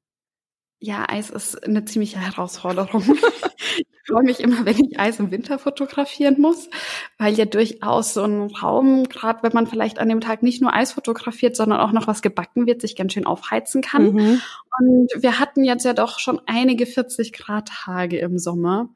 Ja, 0.85 1.05
Eis 1.09 1.31
ist 1.31 1.65
eine 1.65 1.83
ziemliche 1.85 2.19
Herausforderung. 2.19 3.01
ich 3.77 3.87
freue 4.05 4.23
mich 4.23 4.39
immer, 4.39 4.65
wenn 4.65 4.77
ich 4.77 4.99
Eis 4.99 5.19
im 5.19 5.31
Winter 5.31 5.57
fotografieren 5.57 6.39
muss, 6.39 6.69
weil 7.17 7.33
ja 7.33 7.45
durchaus 7.45 8.13
so 8.13 8.23
ein 8.23 8.51
Raum, 8.51 9.05
gerade 9.09 9.41
wenn 9.41 9.51
man 9.51 9.65
vielleicht 9.65 9.97
an 9.97 10.09
dem 10.09 10.21
Tag 10.21 10.43
nicht 10.43 10.61
nur 10.61 10.75
Eis 10.75 10.91
fotografiert, 10.91 11.55
sondern 11.55 11.79
auch 11.79 11.91
noch 11.91 12.05
was 12.05 12.21
gebacken 12.21 12.67
wird, 12.67 12.81
sich 12.81 12.95
ganz 12.95 13.13
schön 13.13 13.25
aufheizen 13.25 13.81
kann. 13.81 14.13
Mhm. 14.13 14.41
Und 14.79 15.09
wir 15.15 15.39
hatten 15.39 15.63
jetzt 15.63 15.85
ja 15.85 15.93
doch 15.93 16.19
schon 16.19 16.41
einige 16.45 16.85
40 16.85 17.33
Grad 17.33 17.69
Tage 17.69 18.19
im 18.19 18.37
Sommer. 18.37 18.89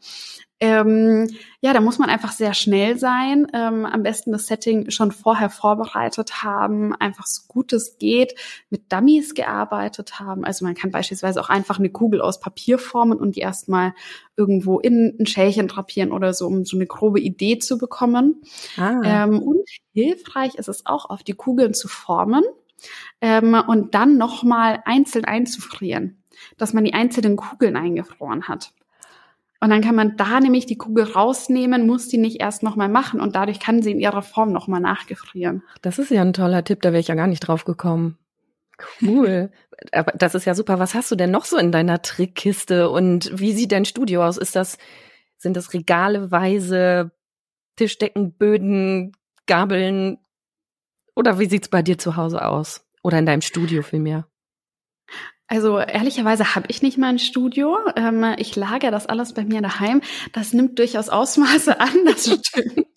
Ähm, 0.61 1.29
ja, 1.61 1.71
da 1.73 1.79
muss 1.79 1.99
man 1.99 2.09
einfach 2.09 2.33
sehr 2.33 2.53
schnell 2.53 2.97
sein. 2.97 3.47
Ähm, 3.53 3.85
am 3.85 4.03
besten 4.03 4.33
das 4.33 4.47
Setting 4.47 4.91
schon 4.91 5.13
vorher 5.13 5.49
vorbereitet 5.49 6.43
haben, 6.43 6.93
einfach 6.95 7.25
so 7.27 7.43
gut 7.47 7.71
es 7.71 7.97
geht, 7.97 8.35
mit 8.69 8.91
Dummies 8.91 9.35
gearbeitet 9.35 10.19
haben. 10.19 10.43
Also 10.43 10.65
man 10.65 10.75
kann 10.75 10.91
beispielsweise 10.91 11.39
auch 11.39 11.49
einfach 11.49 11.79
eine 11.79 11.89
Kugel 11.89 12.21
aus 12.21 12.41
Papier 12.41 12.77
formen 12.77 13.19
und 13.19 13.37
die 13.37 13.39
erstmal 13.39 13.93
irgendwo 14.35 14.79
in 14.79 15.15
ein 15.17 15.27
Schälchen 15.27 15.69
drapieren 15.69 16.11
oder 16.11 16.33
so, 16.33 16.47
um 16.47 16.65
so 16.65 16.75
eine 16.75 16.87
grobe 16.87 17.21
Idee 17.21 17.59
zu 17.59 17.77
bekommen. 17.77 18.41
Ah. 18.75 18.99
Ähm, 19.03 19.41
und 19.41 19.65
hilfreich 19.93 20.55
ist 20.55 20.67
es 20.67 20.85
auch, 20.85 21.09
auf 21.09 21.23
die 21.23 21.33
Kugeln 21.33 21.73
zu 21.73 21.87
formen 21.87 22.43
ähm, 23.21 23.53
und 23.67 23.95
dann 23.95 24.17
nochmal 24.17 24.81
einzeln 24.85 25.25
einzufrieren, 25.25 26.23
dass 26.57 26.73
man 26.73 26.83
die 26.83 26.93
einzelnen 26.93 27.35
Kugeln 27.35 27.75
eingefroren 27.75 28.47
hat. 28.47 28.71
Und 29.61 29.71
dann 29.71 29.81
kann 29.81 29.95
man 29.95 30.15
da 30.15 30.39
nämlich 30.39 30.65
die 30.65 30.77
Kugel 30.77 31.03
rausnehmen, 31.03 31.85
muss 31.85 32.07
die 32.07 32.17
nicht 32.17 32.39
erst 32.39 32.63
nochmal 32.63 32.87
machen 32.87 33.19
und 33.19 33.35
dadurch 33.35 33.59
kann 33.59 33.81
sie 33.81 33.91
in 33.91 33.99
ihrer 33.99 34.21
Form 34.21 34.53
nochmal 34.53 34.79
nachgefrieren. 34.79 35.63
Das 35.81 35.99
ist 35.99 36.11
ja 36.11 36.21
ein 36.21 36.33
toller 36.33 36.63
Tipp, 36.63 36.81
da 36.81 36.91
wäre 36.91 37.01
ich 37.01 37.09
ja 37.09 37.15
gar 37.15 37.27
nicht 37.27 37.41
drauf 37.41 37.65
gekommen. 37.65 38.17
Cool. 39.01 39.51
Aber 39.91 40.13
das 40.13 40.35
ist 40.35 40.45
ja 40.45 40.55
super. 40.55 40.79
Was 40.79 40.93
hast 40.93 41.11
du 41.11 41.15
denn 41.15 41.31
noch 41.31 41.45
so 41.45 41.57
in 41.57 41.71
deiner 41.71 42.01
Trickkiste 42.01 42.89
und 42.89 43.31
wie 43.37 43.53
sieht 43.53 43.71
dein 43.71 43.85
Studio 43.85 44.25
aus? 44.25 44.37
Ist 44.37 44.55
das, 44.55 44.77
sind 45.37 45.57
das 45.57 45.73
regaleweise 45.73 47.11
Tischdecken, 47.75 48.33
Böden, 48.33 49.13
Gabeln? 49.45 50.19
Oder 51.19 51.37
wie 51.37 51.49
sieht's 51.49 51.67
bei 51.67 51.81
dir 51.81 51.97
zu 51.97 52.15
Hause 52.15 52.45
aus? 52.45 52.87
Oder 53.03 53.19
in 53.19 53.25
deinem 53.25 53.41
Studio 53.41 53.83
vielmehr? 53.83 54.25
Also 55.47 55.77
ehrlicherweise 55.77 56.55
habe 56.55 56.67
ich 56.69 56.81
nicht 56.81 56.97
mal 56.97 57.07
ein 57.07 57.19
Studio. 57.19 57.77
Ähm, 57.97 58.35
ich 58.37 58.55
lagere 58.55 58.91
das 58.91 59.05
alles 59.05 59.33
bei 59.33 59.43
mir 59.43 59.61
daheim. 59.61 60.01
Das 60.31 60.53
nimmt 60.53 60.79
durchaus 60.79 61.09
Ausmaße 61.09 61.77
an, 61.81 61.93
das 62.05 62.23
stimmt. 62.47 62.87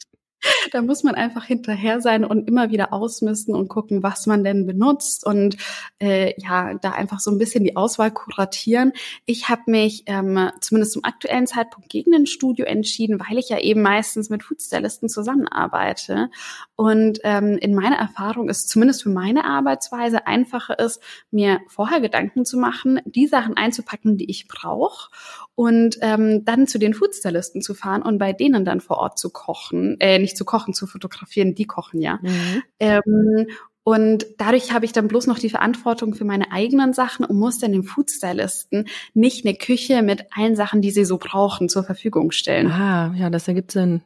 Da 0.73 0.81
muss 0.81 1.03
man 1.03 1.15
einfach 1.15 1.45
hinterher 1.45 2.01
sein 2.01 2.25
und 2.25 2.49
immer 2.49 2.71
wieder 2.71 2.93
ausmisten 2.93 3.55
und 3.55 3.69
gucken, 3.69 4.03
was 4.03 4.27
man 4.27 4.45
denn 4.45 4.67
benutzt 4.67 5.27
und 5.27 5.57
äh, 6.01 6.35
ja, 6.41 6.75
da 6.75 6.93
einfach 6.93 7.21
so 7.21 7.31
ein 7.31 7.39
bisschen 7.39 7.65
die 7.65 7.77
Auswahl 7.77 8.11
kuratieren. 8.11 8.93
Ich 9.27 9.49
habe 9.49 9.63
mich 9.67 10.05
ähm, 10.07 10.51
zumindest 10.61 10.93
zum 10.93 11.05
aktuellen 11.05 11.47
Zeitpunkt 11.47 11.89
gegen 11.89 12.15
ein 12.15 12.27
Studio 12.27 12.65
entschieden, 12.65 13.21
weil 13.21 13.39
ich 13.39 13.49
ja 13.49 13.59
eben 13.59 13.83
meistens 13.83 14.31
mit 14.31 14.43
Foodstylisten 14.43 15.09
zusammenarbeite. 15.09 16.31
Und 16.77 17.21
ähm, 17.25 17.59
in 17.59 17.75
meiner 17.75 17.97
Erfahrung 17.97 18.49
ist 18.49 18.69
zumindest 18.69 19.03
für 19.03 19.11
meine 19.11 19.45
Arbeitsweise 19.45 20.27
einfacher 20.27 20.79
ist, 20.79 21.03
mir 21.31 21.61
vorher 21.69 22.01
Gedanken 22.01 22.45
zu 22.45 22.59
machen, 22.59 23.01
die 23.05 23.27
Sachen 23.27 23.57
einzupacken, 23.57 24.17
die 24.17 24.31
ich 24.31 24.49
brauche 24.49 25.11
und 25.55 25.99
ähm, 26.01 26.45
dann 26.45 26.67
zu 26.67 26.79
den 26.79 26.95
Foodstylisten 26.95 27.61
zu 27.61 27.75
fahren 27.75 28.03
und 28.03 28.19
bei 28.19 28.33
denen 28.33 28.65
dann 28.65 28.81
vor 28.81 28.99
Ort 28.99 29.19
zu 29.19 29.31
kochen, 29.31 29.97
äh, 30.01 30.19
nicht 30.19 30.32
zu 30.37 30.45
kochen, 30.45 30.75
zu 30.75 30.87
fotografieren, 30.87 31.55
die 31.55 31.67
kochen 31.67 32.01
ja. 32.01 32.19
Mhm. 32.23 32.63
Ähm, 32.81 33.47
und 33.85 34.27
dadurch 34.39 34.73
habe 34.73 34.85
ich 34.85 34.93
dann 34.93 35.09
bloß 35.09 35.27
noch 35.27 35.39
die 35.39 35.51
Verantwortung 35.51 36.15
für 36.15 36.25
meine 36.25 36.53
eigenen 36.53 36.93
Sachen 36.93 37.25
und 37.25 37.37
muss 37.37 37.59
dann 37.59 37.73
dem 37.73 37.83
Foodstylisten 37.83 38.87
nicht 39.13 39.45
eine 39.45 39.57
Küche 39.57 40.03
mit 40.03 40.27
allen 40.37 40.55
Sachen, 40.55 40.83
die 40.83 40.93
sie 40.93 41.05
so 41.05 41.19
brauchen, 41.19 41.69
zur 41.69 41.83
Verfügung 41.83 42.31
stellen. 42.31 42.71
Ah, 42.71 43.13
ja, 43.17 43.29
das 43.29 43.49
ergibt 43.49 43.73
Sinn. 43.73 44.03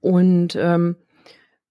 Und 0.00 0.54
ähm, 0.54 0.96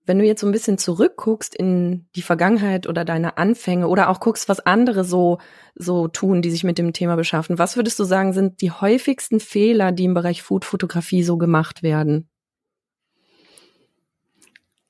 wenn 0.05 0.19
du 0.19 0.25
jetzt 0.25 0.41
so 0.41 0.47
ein 0.47 0.51
bisschen 0.51 0.77
zurückguckst 0.77 1.55
in 1.55 2.07
die 2.15 2.21
Vergangenheit 2.21 2.87
oder 2.87 3.05
deine 3.05 3.37
Anfänge 3.37 3.87
oder 3.87 4.09
auch 4.09 4.19
guckst, 4.19 4.49
was 4.49 4.59
andere 4.59 5.05
so, 5.05 5.39
so 5.75 6.09
tun, 6.09 6.41
die 6.41 6.51
sich 6.51 6.63
mit 6.63 6.77
dem 6.77 6.91
Thema 6.91 7.15
beschaffen, 7.15 7.57
was 7.57 7.75
würdest 7.75 7.97
du 7.99 8.03
sagen, 8.03 8.33
sind 8.33 8.61
die 8.61 8.71
häufigsten 8.71 9.39
Fehler, 9.39 9.93
die 9.93 10.03
im 10.03 10.13
Bereich 10.13 10.43
Foodfotografie 10.43 11.23
so 11.23 11.37
gemacht 11.37 11.83
werden? 11.83 12.29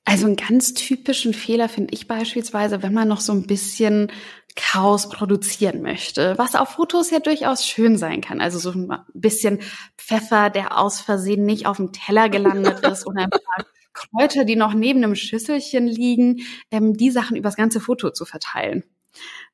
Also 0.08 0.26
einen 0.26 0.36
ganz 0.36 0.72
typischen 0.72 1.34
Fehler 1.34 1.68
finde 1.68 1.92
ich 1.92 2.06
beispielsweise, 2.06 2.80
wenn 2.82 2.94
man 2.94 3.08
noch 3.08 3.20
so 3.20 3.32
ein 3.32 3.42
bisschen 3.48 4.12
Chaos 4.54 5.08
produzieren 5.08 5.82
möchte, 5.82 6.38
was 6.38 6.54
auf 6.54 6.70
Fotos 6.70 7.10
ja 7.10 7.18
durchaus 7.18 7.66
schön 7.66 7.98
sein 7.98 8.20
kann. 8.20 8.40
Also 8.40 8.60
so 8.60 8.70
ein 8.70 8.88
bisschen 9.14 9.58
Pfeffer, 9.98 10.48
der 10.48 10.78
aus 10.78 11.00
Versehen 11.00 11.44
nicht 11.44 11.66
auf 11.66 11.78
dem 11.78 11.92
Teller 11.92 12.28
gelandet 12.28 12.86
ist 12.86 13.04
oder 13.04 13.24
ein 13.24 13.30
paar 13.30 13.66
Kräuter, 13.92 14.44
die 14.44 14.54
noch 14.54 14.74
neben 14.74 15.02
einem 15.02 15.16
Schüsselchen 15.16 15.88
liegen, 15.88 16.42
ähm, 16.70 16.96
die 16.96 17.10
Sachen 17.10 17.36
übers 17.36 17.56
ganze 17.56 17.80
Foto 17.80 18.10
zu 18.10 18.24
verteilen. 18.24 18.84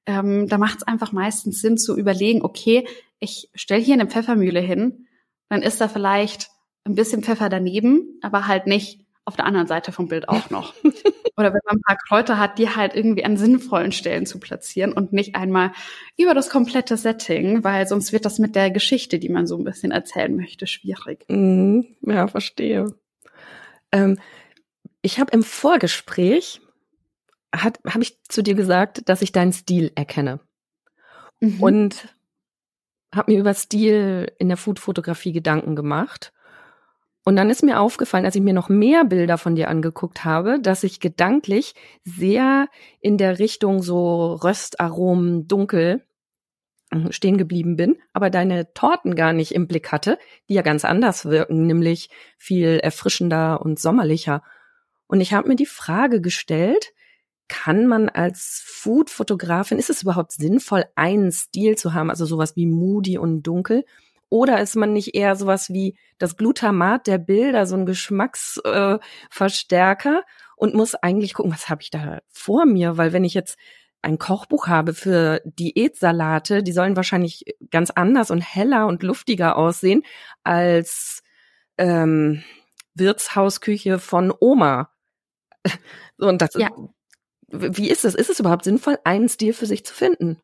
Ähm, 0.04 0.48
da 0.48 0.58
macht 0.58 0.78
es 0.78 0.82
einfach 0.82 1.12
meistens 1.12 1.62
Sinn 1.62 1.78
zu 1.78 1.96
überlegen, 1.96 2.42
okay, 2.42 2.86
ich 3.20 3.48
stelle 3.54 3.80
hier 3.80 3.94
eine 3.94 4.06
Pfeffermühle 4.06 4.60
hin, 4.60 5.06
dann 5.48 5.62
ist 5.62 5.80
da 5.80 5.88
vielleicht 5.88 6.50
ein 6.84 6.94
bisschen 6.94 7.22
Pfeffer 7.22 7.48
daneben, 7.48 8.18
aber 8.20 8.46
halt 8.46 8.66
nicht 8.66 9.01
auf 9.24 9.36
der 9.36 9.46
anderen 9.46 9.66
Seite 9.66 9.92
vom 9.92 10.08
Bild 10.08 10.28
auch 10.28 10.50
noch. 10.50 10.74
Oder 11.36 11.54
wenn 11.54 11.60
man 11.64 11.76
ein 11.76 11.82
paar 11.82 11.96
Kräuter 11.96 12.38
hat, 12.38 12.58
die 12.58 12.68
halt 12.68 12.94
irgendwie 12.94 13.24
an 13.24 13.36
sinnvollen 13.36 13.92
Stellen 13.92 14.26
zu 14.26 14.40
platzieren 14.40 14.92
und 14.92 15.12
nicht 15.12 15.36
einmal 15.36 15.72
über 16.18 16.34
das 16.34 16.50
komplette 16.50 16.96
Setting, 16.96 17.64
weil 17.64 17.86
sonst 17.86 18.12
wird 18.12 18.24
das 18.24 18.38
mit 18.38 18.54
der 18.56 18.70
Geschichte, 18.70 19.18
die 19.18 19.28
man 19.28 19.46
so 19.46 19.56
ein 19.56 19.64
bisschen 19.64 19.92
erzählen 19.92 20.34
möchte, 20.34 20.66
schwierig. 20.66 21.24
Mhm, 21.28 21.86
ja, 22.02 22.26
verstehe. 22.26 22.86
Ähm, 23.92 24.18
ich 25.02 25.20
habe 25.20 25.32
im 25.32 25.42
Vorgespräch 25.42 26.60
habe 27.54 28.02
ich 28.02 28.22
zu 28.24 28.42
dir 28.42 28.54
gesagt, 28.54 29.08
dass 29.08 29.22
ich 29.22 29.32
deinen 29.32 29.52
Stil 29.52 29.92
erkenne. 29.94 30.40
Mhm. 31.40 31.62
Und 31.62 32.14
habe 33.14 33.32
mir 33.32 33.40
über 33.40 33.54
Stil 33.54 34.32
in 34.38 34.48
der 34.48 34.56
Food-Fotografie 34.56 35.32
Gedanken 35.32 35.76
gemacht. 35.76 36.32
Und 37.24 37.36
dann 37.36 37.50
ist 37.50 37.62
mir 37.62 37.80
aufgefallen, 37.80 38.24
als 38.24 38.34
ich 38.34 38.42
mir 38.42 38.52
noch 38.52 38.68
mehr 38.68 39.04
Bilder 39.04 39.38
von 39.38 39.54
dir 39.54 39.68
angeguckt 39.68 40.24
habe, 40.24 40.58
dass 40.60 40.82
ich 40.82 40.98
gedanklich 40.98 41.74
sehr 42.04 42.68
in 43.00 43.16
der 43.16 43.38
Richtung 43.38 43.82
so 43.82 44.34
Röstaromen, 44.34 45.46
dunkel 45.46 46.02
stehen 47.10 47.38
geblieben 47.38 47.76
bin, 47.76 47.96
aber 48.12 48.28
deine 48.30 48.72
Torten 48.74 49.14
gar 49.14 49.32
nicht 49.32 49.52
im 49.52 49.66
Blick 49.66 49.92
hatte, 49.92 50.18
die 50.48 50.54
ja 50.54 50.62
ganz 50.62 50.84
anders 50.84 51.24
wirken, 51.24 51.66
nämlich 51.66 52.10
viel 52.36 52.80
erfrischender 52.82 53.62
und 53.62 53.78
sommerlicher. 53.78 54.42
Und 55.06 55.20
ich 55.20 55.32
habe 55.32 55.48
mir 55.48 55.56
die 55.56 55.66
Frage 55.66 56.20
gestellt, 56.20 56.92
kann 57.48 57.86
man 57.86 58.08
als 58.08 58.62
Food-Fotografin, 58.66 59.78
ist 59.78 59.90
es 59.90 60.02
überhaupt 60.02 60.32
sinnvoll, 60.32 60.84
einen 60.94 61.32
Stil 61.32 61.76
zu 61.76 61.92
haben, 61.94 62.10
also 62.10 62.24
sowas 62.24 62.56
wie 62.56 62.66
moody 62.66 63.18
und 63.18 63.42
dunkel? 63.42 63.84
Oder 64.32 64.60
ist 64.62 64.76
man 64.76 64.94
nicht 64.94 65.14
eher 65.14 65.36
sowas 65.36 65.68
wie 65.68 65.98
das 66.16 66.38
Glutamat 66.38 67.06
der 67.06 67.18
Bilder, 67.18 67.66
so 67.66 67.76
ein 67.76 67.84
Geschmacksverstärker 67.84 70.20
äh, 70.20 70.22
und 70.56 70.72
muss 70.72 70.94
eigentlich 70.94 71.34
gucken, 71.34 71.52
was 71.52 71.68
habe 71.68 71.82
ich 71.82 71.90
da 71.90 72.22
vor 72.30 72.64
mir? 72.64 72.96
Weil 72.96 73.12
wenn 73.12 73.24
ich 73.24 73.34
jetzt 73.34 73.58
ein 74.00 74.18
Kochbuch 74.18 74.68
habe 74.68 74.94
für 74.94 75.42
Diätsalate, 75.44 76.62
die 76.62 76.72
sollen 76.72 76.96
wahrscheinlich 76.96 77.44
ganz 77.70 77.90
anders 77.90 78.30
und 78.30 78.40
heller 78.40 78.86
und 78.86 79.02
luftiger 79.02 79.58
aussehen 79.58 80.02
als 80.44 81.22
ähm, 81.76 82.42
Wirtshausküche 82.94 83.98
von 83.98 84.32
Oma. 84.40 84.88
Und 86.16 86.40
das, 86.40 86.54
ja. 86.54 86.70
wie 87.48 87.90
ist 87.90 88.06
es? 88.06 88.14
Ist 88.14 88.30
es 88.30 88.40
überhaupt 88.40 88.64
sinnvoll, 88.64 88.96
einen 89.04 89.28
Stil 89.28 89.52
für 89.52 89.66
sich 89.66 89.84
zu 89.84 89.92
finden? 89.92 90.40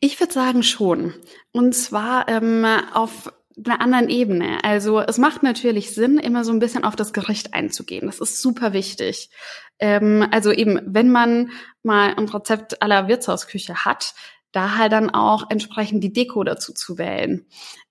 Ich 0.00 0.20
würde 0.20 0.32
sagen 0.32 0.62
schon. 0.62 1.14
Und 1.52 1.74
zwar 1.74 2.28
ähm, 2.28 2.64
auf 2.92 3.32
einer 3.64 3.80
anderen 3.80 4.08
Ebene. 4.08 4.62
Also 4.62 5.00
es 5.00 5.18
macht 5.18 5.42
natürlich 5.42 5.94
Sinn, 5.94 6.18
immer 6.18 6.44
so 6.44 6.52
ein 6.52 6.58
bisschen 6.58 6.84
auf 6.84 6.96
das 6.96 7.12
Gericht 7.12 7.54
einzugehen. 7.54 8.06
Das 8.06 8.20
ist 8.20 8.42
super 8.42 8.72
wichtig. 8.72 9.30
Ähm, 9.78 10.26
also 10.30 10.52
eben, 10.52 10.80
wenn 10.84 11.10
man 11.10 11.50
mal 11.82 12.14
ein 12.14 12.28
Rezept 12.28 12.82
aller 12.82 13.08
Wirtshausküche 13.08 13.84
hat, 13.84 14.14
da 14.52 14.76
halt 14.76 14.92
dann 14.92 15.10
auch 15.10 15.50
entsprechend 15.50 16.02
die 16.04 16.12
Deko 16.12 16.44
dazu 16.44 16.72
zu 16.72 16.98
wählen. 16.98 17.46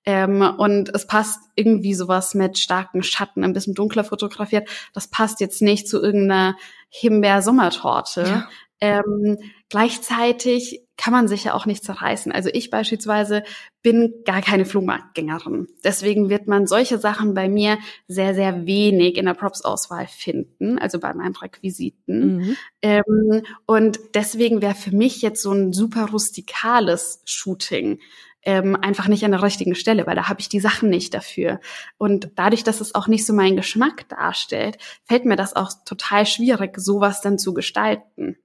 Ähm, 0.06 0.42
und 0.42 0.94
es 0.94 1.08
passt 1.08 1.40
irgendwie 1.56 1.96
sowas 1.96 2.36
mit 2.36 2.58
starken 2.58 3.04
Schatten, 3.04 3.44
ein 3.44 3.54
bisschen 3.54 3.74
dunkler 3.74 4.04
fotografiert. 4.04 4.70
Das 4.94 5.08
passt 5.08 5.40
jetzt 5.40 5.62
nicht 5.62 5.88
zu 5.88 6.02
irgendeiner 6.02 6.56
Himbeer-Sommertorte. 6.90 8.22
Ja. 8.22 8.50
Ähm, 8.82 9.38
gleichzeitig 9.70 10.85
kann 10.98 11.14
man 11.14 11.28
sich 11.28 11.44
ja 11.44 11.54
auch 11.54 11.66
nicht 11.66 11.84
zerreißen. 11.84 12.32
Also 12.32 12.50
ich 12.54 12.70
beispielsweise 12.70 13.44
bin 13.82 14.14
gar 14.26 14.42
keine 14.42 14.66
Flohmarktgängerin. 14.66 15.68
Deswegen 15.84 16.30
wird 16.30 16.48
man 16.48 16.68
solche 16.68 16.98
Sachen 16.98 17.34
bei 17.34 17.50
mir 17.50 17.78
sehr, 18.08 18.34
sehr 18.34 18.66
wenig 18.66 19.18
in 19.18 19.26
der 19.26 19.34
Props-Auswahl 19.34 20.08
finden, 20.08 20.80
also 20.80 21.00
bei 21.00 21.14
meinen 21.14 21.36
Requisiten. 21.36 22.38
Mhm. 22.38 22.58
Ähm, 22.82 23.44
und 23.66 24.00
deswegen 24.14 24.62
wäre 24.62 24.76
für 24.76 24.96
mich 24.96 25.22
jetzt 25.22 25.42
so 25.42 25.52
ein 25.52 25.74
super 25.74 26.10
rustikales 26.10 27.22
Shooting 27.26 28.00
ähm, 28.46 28.78
einfach 28.80 29.08
nicht 29.08 29.26
an 29.26 29.32
der 29.32 29.42
richtigen 29.42 29.76
Stelle, 29.76 30.06
weil 30.06 30.16
da 30.16 30.30
habe 30.30 30.40
ich 30.40 30.48
die 30.48 30.60
Sachen 30.60 30.90
nicht 30.90 31.14
dafür. 31.14 31.60
Und 31.98 32.30
dadurch, 32.36 32.64
dass 32.64 32.80
es 32.80 32.94
auch 32.94 33.08
nicht 33.08 33.26
so 33.26 33.34
meinen 33.34 33.58
Geschmack 33.58 34.08
darstellt, 34.08 34.78
fällt 35.04 35.26
mir 35.26 35.36
das 35.36 35.56
auch 35.56 35.72
total 35.84 36.26
schwierig, 36.28 36.78
sowas 36.78 37.22
dann 37.22 37.40
zu 37.40 37.54
gestalten. 37.56 38.38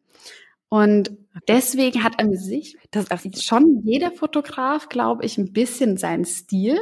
Und 0.71 1.11
deswegen 1.49 2.05
hat 2.05 2.21
an 2.21 2.35
sich 2.35 2.79
das 2.93 3.09
schon 3.45 3.83
jeder 3.85 4.13
Fotograf, 4.13 4.89
glaube 4.89 5.25
ich, 5.27 5.37
ein 5.37 5.53
bisschen 5.53 5.97
seinen 5.97 6.25
Stil. 6.25 6.79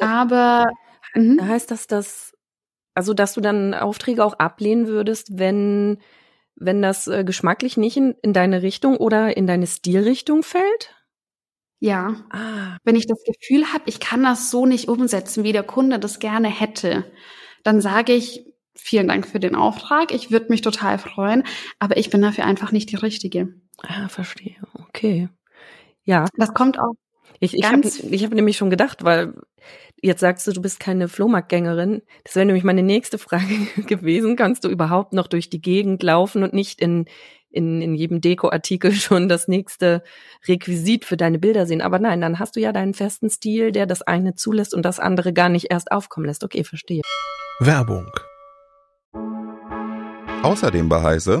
Aber 0.00 0.66
mhm. 1.14 1.40
heißt 1.40 1.70
das, 1.70 1.86
dass 1.86 2.32
also 2.94 3.14
dass 3.14 3.34
du 3.34 3.40
dann 3.40 3.74
Aufträge 3.74 4.24
auch 4.24 4.34
ablehnen 4.34 4.86
würdest, 4.86 5.38
wenn 5.38 5.98
wenn 6.56 6.82
das 6.82 7.06
äh, 7.06 7.24
geschmacklich 7.24 7.76
nicht 7.76 7.96
in, 7.96 8.14
in 8.22 8.32
deine 8.32 8.62
Richtung 8.62 8.96
oder 8.96 9.36
in 9.36 9.46
deine 9.46 9.66
Stilrichtung 9.66 10.42
fällt? 10.42 10.94
Ja. 11.80 12.24
Ah. 12.30 12.78
Wenn 12.84 12.96
ich 12.96 13.06
das 13.06 13.22
Gefühl 13.24 13.72
habe, 13.72 13.84
ich 13.86 14.00
kann 14.00 14.22
das 14.22 14.50
so 14.50 14.64
nicht 14.66 14.88
umsetzen, 14.88 15.44
wie 15.44 15.52
der 15.52 15.64
Kunde 15.64 15.98
das 15.98 16.18
gerne 16.18 16.48
hätte, 16.48 17.04
dann 17.64 17.80
sage 17.80 18.12
ich, 18.12 18.53
vielen 18.84 19.08
Dank 19.08 19.26
für 19.26 19.40
den 19.40 19.54
Auftrag. 19.54 20.12
Ich 20.12 20.30
würde 20.30 20.46
mich 20.50 20.60
total 20.60 20.98
freuen, 20.98 21.42
aber 21.78 21.96
ich 21.96 22.10
bin 22.10 22.20
dafür 22.20 22.44
einfach 22.44 22.70
nicht 22.70 22.90
die 22.90 22.96
Richtige. 22.96 23.54
Ah, 23.82 24.08
verstehe. 24.08 24.56
Okay. 24.88 25.30
Ja. 26.04 26.26
Das 26.36 26.52
kommt 26.52 26.78
auch. 26.78 26.92
Ich, 27.40 27.54
ich 27.54 27.64
habe 27.64 27.80
ich 27.86 28.24
hab 28.24 28.32
nämlich 28.32 28.58
schon 28.58 28.68
gedacht, 28.68 29.02
weil 29.02 29.34
jetzt 30.02 30.20
sagst 30.20 30.46
du, 30.46 30.52
du 30.52 30.60
bist 30.60 30.80
keine 30.80 31.08
Flohmarktgängerin. 31.08 32.02
Das 32.24 32.36
wäre 32.36 32.44
nämlich 32.44 32.62
meine 32.62 32.82
nächste 32.82 33.16
Frage 33.16 33.54
gewesen. 33.86 34.36
Kannst 34.36 34.64
du 34.64 34.68
überhaupt 34.68 35.14
noch 35.14 35.28
durch 35.28 35.48
die 35.48 35.62
Gegend 35.62 36.02
laufen 36.02 36.42
und 36.42 36.52
nicht 36.52 36.82
in, 36.82 37.06
in, 37.50 37.80
in 37.80 37.94
jedem 37.94 38.20
Deko-Artikel 38.20 38.92
schon 38.92 39.30
das 39.30 39.48
nächste 39.48 40.04
Requisit 40.46 41.06
für 41.06 41.16
deine 41.16 41.38
Bilder 41.38 41.64
sehen? 41.64 41.80
Aber 41.80 41.98
nein, 41.98 42.20
dann 42.20 42.38
hast 42.38 42.56
du 42.56 42.60
ja 42.60 42.72
deinen 42.72 42.92
festen 42.92 43.30
Stil, 43.30 43.72
der 43.72 43.86
das 43.86 44.02
eine 44.02 44.34
zulässt 44.34 44.74
und 44.74 44.82
das 44.82 45.00
andere 45.00 45.32
gar 45.32 45.48
nicht 45.48 45.70
erst 45.70 45.90
aufkommen 45.90 46.26
lässt. 46.26 46.44
Okay, 46.44 46.64
verstehe. 46.64 47.00
Werbung 47.60 48.10
Außerdem 50.44 50.90
bei 50.90 51.02
Heise. 51.02 51.40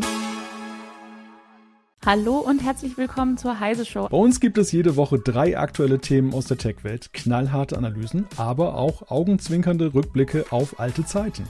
Hallo 2.06 2.38
und 2.38 2.64
herzlich 2.64 2.96
willkommen 2.96 3.36
zur 3.36 3.60
Heise 3.60 3.84
Show. 3.84 4.08
Bei 4.08 4.16
uns 4.16 4.40
gibt 4.40 4.56
es 4.56 4.72
jede 4.72 4.96
Woche 4.96 5.18
drei 5.18 5.58
aktuelle 5.58 5.98
Themen 5.98 6.32
aus 6.32 6.46
der 6.46 6.56
Tech-Welt, 6.56 7.12
knallharte 7.12 7.76
Analysen, 7.76 8.26
aber 8.38 8.78
auch 8.78 9.10
augenzwinkernde 9.10 9.92
Rückblicke 9.92 10.46
auf 10.48 10.80
alte 10.80 11.04
Zeiten. 11.04 11.46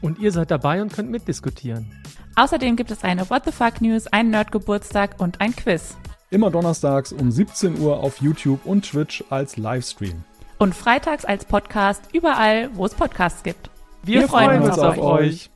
Und 0.00 0.18
ihr 0.18 0.32
seid 0.32 0.50
dabei 0.50 0.82
und 0.82 0.92
könnt 0.92 1.12
mitdiskutieren. 1.12 1.92
Außerdem 2.34 2.74
gibt 2.74 2.90
es 2.90 3.04
eine 3.04 3.30
What 3.30 3.44
the 3.44 3.52
Fuck 3.52 3.80
News, 3.80 4.08
einen 4.08 4.30
Nerdgeburtstag 4.30 5.20
und 5.20 5.40
ein 5.40 5.54
Quiz. 5.54 5.96
Immer 6.30 6.50
donnerstags 6.50 7.12
um 7.12 7.30
17 7.30 7.78
Uhr 7.78 8.00
auf 8.00 8.20
YouTube 8.20 8.66
und 8.66 8.84
Twitch 8.84 9.22
als 9.30 9.56
Livestream. 9.56 10.24
Und 10.58 10.74
freitags 10.74 11.24
als 11.24 11.44
Podcast 11.44 12.02
überall, 12.12 12.68
wo 12.74 12.84
es 12.84 12.94
Podcasts 12.94 13.44
gibt. 13.44 13.70
Wir, 14.02 14.22
Wir 14.22 14.28
freuen, 14.28 14.62
uns, 14.62 14.70
uns 14.70 14.78
auf, 14.80 14.98
auf 14.98 15.04
euch. 15.04 15.50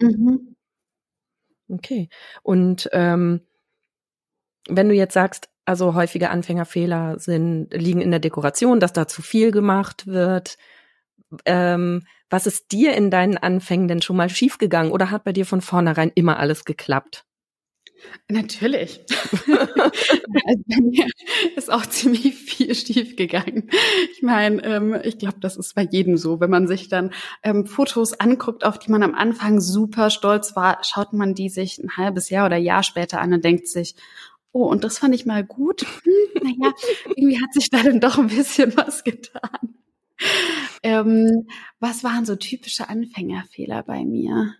Mhm. 0.00 0.54
Okay. 1.70 2.08
Und 2.42 2.88
ähm, 2.92 3.40
wenn 4.68 4.88
du 4.88 4.94
jetzt 4.94 5.14
sagst, 5.14 5.48
also 5.64 5.94
häufige 5.94 6.30
Anfängerfehler 6.30 7.18
sind, 7.18 7.68
liegen 7.72 8.00
in 8.00 8.10
der 8.10 8.20
Dekoration, 8.20 8.80
dass 8.80 8.92
da 8.92 9.06
zu 9.06 9.22
viel 9.22 9.50
gemacht 9.50 10.06
wird. 10.06 10.56
Ähm, 11.46 12.06
was 12.30 12.46
ist 12.48 12.72
dir 12.72 12.94
in 12.96 13.10
deinen 13.12 13.38
Anfängen 13.38 13.88
denn 13.88 14.02
schon 14.02 14.16
mal 14.16 14.30
schiefgegangen 14.30 14.92
oder 14.92 15.12
hat 15.12 15.24
bei 15.24 15.34
dir 15.34 15.46
von 15.46 15.62
vornherein 15.62 16.12
immer 16.16 16.38
alles 16.40 16.66
geklappt? 16.66 17.26
Natürlich. 18.28 19.00
also 19.46 20.62
bei 20.66 20.80
mir 20.80 21.06
ist 21.56 21.70
auch 21.70 21.86
ziemlich 21.86 22.34
viel 22.34 22.74
schief 22.74 23.16
gegangen. 23.16 23.70
Ich 24.12 24.22
meine, 24.22 24.62
ähm, 24.64 25.00
ich 25.02 25.18
glaube, 25.18 25.38
das 25.40 25.56
ist 25.56 25.74
bei 25.74 25.82
jedem 25.90 26.16
so. 26.16 26.40
Wenn 26.40 26.50
man 26.50 26.68
sich 26.68 26.88
dann 26.88 27.12
ähm, 27.42 27.66
Fotos 27.66 28.14
anguckt, 28.14 28.64
auf 28.64 28.78
die 28.78 28.90
man 28.90 29.02
am 29.02 29.14
Anfang 29.14 29.60
super 29.60 30.10
stolz 30.10 30.54
war, 30.56 30.82
schaut 30.84 31.12
man 31.12 31.34
die 31.34 31.48
sich 31.48 31.78
ein 31.78 31.96
halbes 31.96 32.30
Jahr 32.30 32.46
oder 32.46 32.56
Jahr 32.56 32.82
später 32.82 33.20
an 33.20 33.32
und 33.32 33.44
denkt 33.44 33.68
sich, 33.68 33.94
oh, 34.52 34.64
und 34.64 34.84
das 34.84 34.98
fand 34.98 35.14
ich 35.14 35.26
mal 35.26 35.44
gut. 35.44 35.86
Hm, 36.04 36.42
naja, 36.42 36.74
irgendwie 37.16 37.40
hat 37.40 37.52
sich 37.52 37.70
da 37.70 37.82
dann 37.82 38.00
doch 38.00 38.18
ein 38.18 38.28
bisschen 38.28 38.76
was 38.76 39.04
getan. 39.04 39.74
Ähm, 40.82 41.46
was 41.80 42.04
waren 42.04 42.24
so 42.24 42.36
typische 42.36 42.88
Anfängerfehler 42.88 43.82
bei 43.82 44.04
mir? 44.04 44.54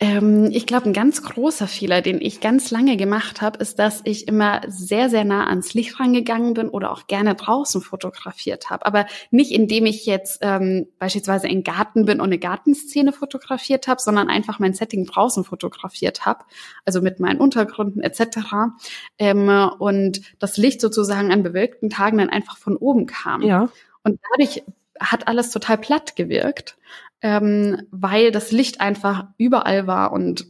Ähm, 0.00 0.48
ich 0.52 0.66
glaube, 0.66 0.86
ein 0.86 0.92
ganz 0.92 1.24
großer 1.24 1.66
Fehler, 1.66 2.02
den 2.02 2.20
ich 2.20 2.40
ganz 2.40 2.70
lange 2.70 2.96
gemacht 2.96 3.42
habe, 3.42 3.58
ist, 3.58 3.80
dass 3.80 4.00
ich 4.04 4.28
immer 4.28 4.60
sehr, 4.68 5.10
sehr 5.10 5.24
nah 5.24 5.48
ans 5.48 5.74
Licht 5.74 5.98
rangegangen 5.98 6.54
bin 6.54 6.68
oder 6.68 6.92
auch 6.92 7.08
gerne 7.08 7.34
draußen 7.34 7.80
fotografiert 7.80 8.70
habe. 8.70 8.86
Aber 8.86 9.06
nicht 9.32 9.50
indem 9.50 9.86
ich 9.86 10.06
jetzt 10.06 10.38
ähm, 10.42 10.86
beispielsweise 11.00 11.48
im 11.48 11.64
Garten 11.64 12.04
bin 12.04 12.20
und 12.20 12.26
eine 12.26 12.38
Gartenszene 12.38 13.12
fotografiert 13.12 13.88
habe, 13.88 14.00
sondern 14.00 14.28
einfach 14.28 14.60
mein 14.60 14.72
Setting 14.72 15.04
draußen 15.04 15.42
fotografiert 15.42 16.24
habe, 16.24 16.44
also 16.84 17.02
mit 17.02 17.18
meinen 17.18 17.40
Untergründen 17.40 18.00
etc. 18.00 18.38
Ähm, 19.18 19.48
und 19.80 20.20
das 20.38 20.56
Licht 20.58 20.80
sozusagen 20.80 21.32
an 21.32 21.42
bewölkten 21.42 21.90
Tagen 21.90 22.18
dann 22.18 22.30
einfach 22.30 22.56
von 22.56 22.76
oben 22.76 23.06
kam. 23.06 23.42
Ja. 23.42 23.68
Und 24.04 24.20
dadurch 24.30 24.62
hat 25.00 25.26
alles 25.26 25.50
total 25.50 25.78
platt 25.78 26.14
gewirkt 26.14 26.76
ähm, 27.22 27.82
weil 27.90 28.30
das 28.30 28.52
Licht 28.52 28.80
einfach 28.80 29.26
überall 29.38 29.86
war 29.86 30.12
und 30.12 30.46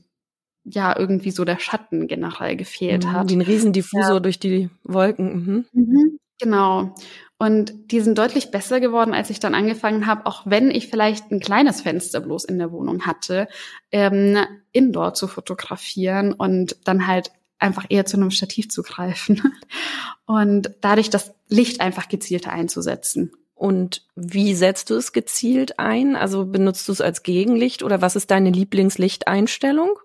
ja 0.65 0.99
irgendwie 0.99 1.31
so 1.31 1.45
der 1.45 1.59
Schatten 1.59 2.07
generell 2.09 2.57
gefehlt 2.57 3.05
mhm, 3.05 3.13
hat. 3.13 3.31
Den 3.31 3.41
Riesendiffusor 3.41 4.15
ja. 4.15 4.21
durch 4.21 4.39
die 4.39 4.71
Wolken. 4.85 5.45
Mhm. 5.45 5.65
Mhm, 5.73 6.19
genau. 6.39 6.95
Und 7.39 7.93
die 7.93 8.01
sind 8.01 8.19
deutlich 8.19 8.51
besser 8.51 8.81
geworden, 8.81 9.15
als 9.15 9.31
ich 9.31 9.39
dann 9.39 9.55
angefangen 9.55 10.07
habe, 10.07 10.27
auch 10.27 10.43
wenn 10.45 10.71
ich 10.71 10.89
vielleicht 10.89 11.31
ein 11.31 11.41
kleines 11.41 11.83
Fenster 11.83 12.21
bloß 12.21 12.45
in 12.45 12.59
der 12.59 12.73
Wohnung 12.73 13.07
hatte, 13.07 13.49
ähm, 13.93 14.39
indoor 14.73 15.15
zu 15.15 15.29
fotografieren 15.29 16.33
und 16.33 16.77
dann 16.85 17.07
halt 17.07 17.31
einfach 17.61 17.87
eher 17.89 18.07
zu 18.07 18.17
einem 18.17 18.31
Stativ 18.31 18.69
zu 18.69 18.83
greifen 18.83 19.53
und 20.27 20.75
dadurch 20.81 21.11
das 21.11 21.33
Licht 21.49 21.81
einfach 21.81 22.09
gezielter 22.09 22.53
einzusetzen. 22.53 23.33
Und 23.59 24.07
wie 24.15 24.55
setzt 24.55 24.89
du 24.89 24.95
es 24.95 25.13
gezielt 25.13 25.81
ein? 25.81 26.15
Also 26.15 26.47
benutzt 26.47 26.87
du 26.87 26.93
es 26.93 27.01
als 27.01 27.25
Gegenlicht 27.25 27.83
oder 27.83 28.01
was 28.01 28.15
ist 28.15 28.31
deine 28.31 28.51
Lieblingslichteinstellung? 28.51 29.99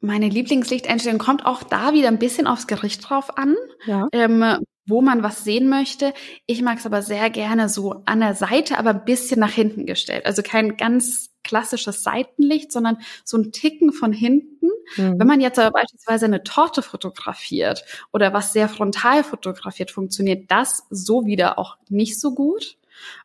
Meine 0.00 0.28
Lieblingslichteinstellung 0.28 1.18
kommt 1.18 1.44
auch 1.44 1.64
da 1.64 1.92
wieder 1.94 2.06
ein 2.06 2.20
bisschen 2.20 2.46
aufs 2.46 2.68
Gericht 2.68 3.10
drauf 3.10 3.36
an. 3.36 3.56
Ja. 3.86 4.06
Ähm, 4.12 4.58
wo 4.88 5.02
man 5.02 5.22
was 5.22 5.44
sehen 5.44 5.68
möchte. 5.68 6.12
Ich 6.46 6.62
mag 6.62 6.78
es 6.78 6.86
aber 6.86 7.02
sehr 7.02 7.30
gerne 7.30 7.68
so 7.68 8.02
an 8.06 8.20
der 8.20 8.34
Seite, 8.34 8.78
aber 8.78 8.90
ein 8.90 9.04
bisschen 9.04 9.40
nach 9.40 9.52
hinten 9.52 9.86
gestellt. 9.86 10.26
Also 10.26 10.42
kein 10.42 10.76
ganz 10.76 11.30
klassisches 11.44 12.02
Seitenlicht, 12.02 12.72
sondern 12.72 12.98
so 13.24 13.38
ein 13.38 13.52
Ticken 13.52 13.92
von 13.92 14.12
hinten. 14.12 14.68
Mhm. 14.96 15.18
Wenn 15.18 15.26
man 15.26 15.40
jetzt 15.40 15.58
aber 15.58 15.70
beispielsweise 15.72 16.26
eine 16.26 16.42
Torte 16.42 16.82
fotografiert 16.82 17.84
oder 18.12 18.32
was 18.32 18.52
sehr 18.52 18.68
frontal 18.68 19.24
fotografiert, 19.24 19.90
funktioniert 19.90 20.50
das 20.50 20.86
so 20.90 21.26
wieder 21.26 21.58
auch 21.58 21.76
nicht 21.88 22.20
so 22.20 22.34
gut, 22.34 22.76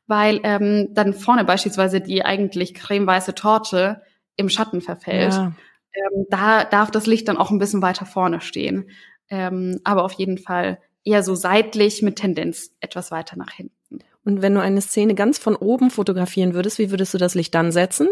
weil 0.07 0.39
ähm, 0.43 0.89
dann 0.91 1.13
vorne 1.13 1.43
beispielsweise 1.43 2.01
die 2.01 2.23
eigentlich 2.23 2.73
cremeweiße 2.73 3.35
Torte 3.35 4.01
im 4.35 4.49
Schatten 4.49 4.81
verfällt. 4.81 5.33
Ja. 5.33 5.53
Ähm, 5.93 6.25
da 6.29 6.63
darf 6.63 6.91
das 6.91 7.05
Licht 7.05 7.27
dann 7.27 7.37
auch 7.37 7.51
ein 7.51 7.59
bisschen 7.59 7.81
weiter 7.81 8.05
vorne 8.05 8.41
stehen. 8.41 8.89
Ähm, 9.29 9.79
aber 9.83 10.03
auf 10.03 10.13
jeden 10.13 10.37
Fall 10.37 10.79
eher 11.03 11.23
so 11.23 11.35
seitlich 11.35 12.01
mit 12.01 12.17
Tendenz 12.17 12.71
etwas 12.79 13.11
weiter 13.11 13.37
nach 13.37 13.51
hinten. 13.51 13.99
Und 14.23 14.41
wenn 14.41 14.53
du 14.53 14.61
eine 14.61 14.81
Szene 14.81 15.15
ganz 15.15 15.37
von 15.37 15.55
oben 15.55 15.91
fotografieren 15.91 16.53
würdest, 16.53 16.79
wie 16.79 16.91
würdest 16.91 17.13
du 17.13 17.17
das 17.17 17.35
Licht 17.35 17.53
dann 17.55 17.71
setzen? 17.71 18.07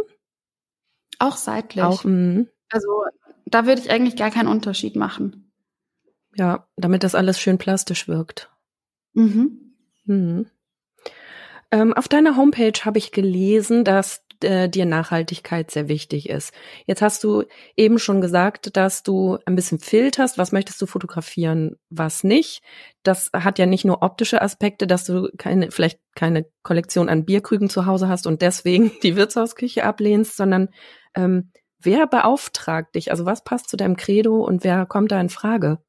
Auch 1.20 1.38
seitlich. 1.38 1.84
Auch, 1.84 2.04
mh. 2.04 2.46
Also 2.70 2.88
da 3.46 3.66
würde 3.66 3.82
ich 3.82 3.92
eigentlich 3.92 4.16
gar 4.16 4.32
keinen 4.32 4.48
Unterschied 4.48 4.96
machen. 4.96 5.52
Ja, 6.36 6.68
damit 6.78 7.04
das 7.04 7.16
alles 7.16 7.40
schön 7.40 7.58
plastisch 7.58 8.08
wirkt. 8.08 8.50
Mhm. 9.14 9.76
Mhm. 10.06 10.48
Ähm, 11.72 11.94
auf 11.94 12.08
deiner 12.08 12.36
Homepage 12.36 12.80
habe 12.84 12.98
ich 12.98 13.12
gelesen, 13.12 13.84
dass 13.84 14.24
äh, 14.44 14.70
dir 14.70 14.86
Nachhaltigkeit 14.86 15.72
sehr 15.72 15.88
wichtig 15.88 16.30
ist. 16.30 16.54
Jetzt 16.86 17.02
hast 17.02 17.24
du 17.24 17.44
eben 17.76 18.00
schon 18.00 18.22
gesagt, 18.22 18.76
dass 18.76 19.04
du 19.04 19.38
ein 19.46 19.56
bisschen 19.56 19.80
filterst, 19.80 20.38
was 20.38 20.52
möchtest 20.52 20.82
du 20.82 20.86
fotografieren, 20.86 21.78
was 21.90 22.24
nicht. 22.24 22.62
Das 23.04 23.30
hat 23.34 23.60
ja 23.60 23.66
nicht 23.66 23.86
nur 23.86 24.04
optische 24.04 24.42
Aspekte, 24.42 24.88
dass 24.88 25.04
du 25.06 25.30
keine, 25.38 25.72
vielleicht 25.72 26.00
keine 26.16 26.46
Kollektion 26.64 27.10
an 27.10 27.26
Bierkrügen 27.26 27.70
zu 27.70 27.86
Hause 27.86 28.08
hast 28.08 28.28
und 28.28 28.42
deswegen 28.42 28.92
die 29.04 29.16
Wirtshausküche 29.16 29.84
ablehnst, 29.84 30.38
sondern 30.38 30.70
ähm, 31.16 31.52
wer 31.80 32.08
beauftragt 32.08 32.96
dich? 32.96 33.12
Also 33.12 33.26
was 33.26 33.44
passt 33.44 33.70
zu 33.70 33.78
deinem 33.78 33.98
Credo 33.98 34.44
und 34.44 34.64
wer 34.64 34.86
kommt 34.86 35.12
da 35.12 35.20
in 35.20 35.30
Frage? 35.30 35.80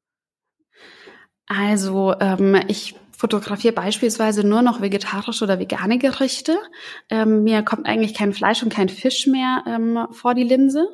Also 1.47 2.15
ähm, 2.19 2.59
ich 2.67 2.95
fotografiere 3.23 3.73
beispielsweise 3.73 4.45
nur 4.45 4.61
noch 4.61 4.81
vegetarische 4.81 5.45
oder 5.45 5.57
vegane 5.57 5.97
Gerichte. 5.97 6.57
Ähm, 7.09 7.43
mir 7.43 7.63
kommt 7.63 7.85
eigentlich 7.85 8.13
kein 8.13 8.33
Fleisch 8.33 8.61
und 8.63 8.73
kein 8.73 8.89
Fisch 8.89 9.27
mehr 9.27 9.63
ähm, 9.65 10.07
vor 10.11 10.33
die 10.33 10.43
Linse. 10.43 10.89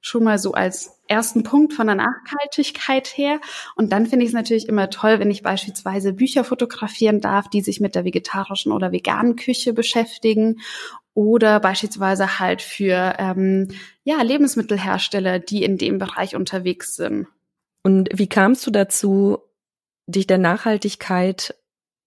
Schon 0.00 0.24
mal 0.24 0.40
so 0.40 0.54
als 0.54 1.00
ersten 1.06 1.44
Punkt 1.44 1.72
von 1.72 1.86
der 1.86 1.94
Nachhaltigkeit 1.94 3.06
her. 3.16 3.38
Und 3.76 3.92
dann 3.92 4.06
finde 4.06 4.24
ich 4.24 4.30
es 4.30 4.34
natürlich 4.34 4.68
immer 4.68 4.90
toll, 4.90 5.20
wenn 5.20 5.30
ich 5.30 5.44
beispielsweise 5.44 6.12
Bücher 6.12 6.42
fotografieren 6.42 7.20
darf, 7.20 7.48
die 7.48 7.60
sich 7.60 7.78
mit 7.78 7.94
der 7.94 8.04
vegetarischen 8.04 8.72
oder 8.72 8.90
veganen 8.90 9.36
Küche 9.36 9.72
beschäftigen. 9.72 10.58
Oder 11.14 11.60
beispielsweise 11.60 12.40
halt 12.40 12.60
für 12.60 13.14
ähm, 13.18 13.68
ja, 14.02 14.20
Lebensmittelhersteller, 14.20 15.38
die 15.38 15.62
in 15.62 15.78
dem 15.78 15.98
Bereich 15.98 16.34
unterwegs 16.34 16.96
sind. 16.96 17.28
Und 17.84 18.08
wie 18.12 18.28
kamst 18.28 18.66
du 18.66 18.72
dazu, 18.72 19.38
dich 20.06 20.26
der 20.26 20.38
Nachhaltigkeit 20.38 21.54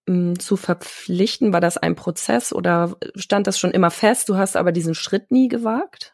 hm, 0.07 0.39
zu 0.39 0.57
verpflichten? 0.57 1.53
War 1.53 1.61
das 1.61 1.77
ein 1.77 1.95
Prozess 1.95 2.53
oder 2.53 2.97
stand 3.15 3.47
das 3.47 3.59
schon 3.59 3.71
immer 3.71 3.91
fest? 3.91 4.29
Du 4.29 4.37
hast 4.37 4.55
aber 4.55 4.71
diesen 4.71 4.95
Schritt 4.95 5.31
nie 5.31 5.47
gewagt? 5.47 6.13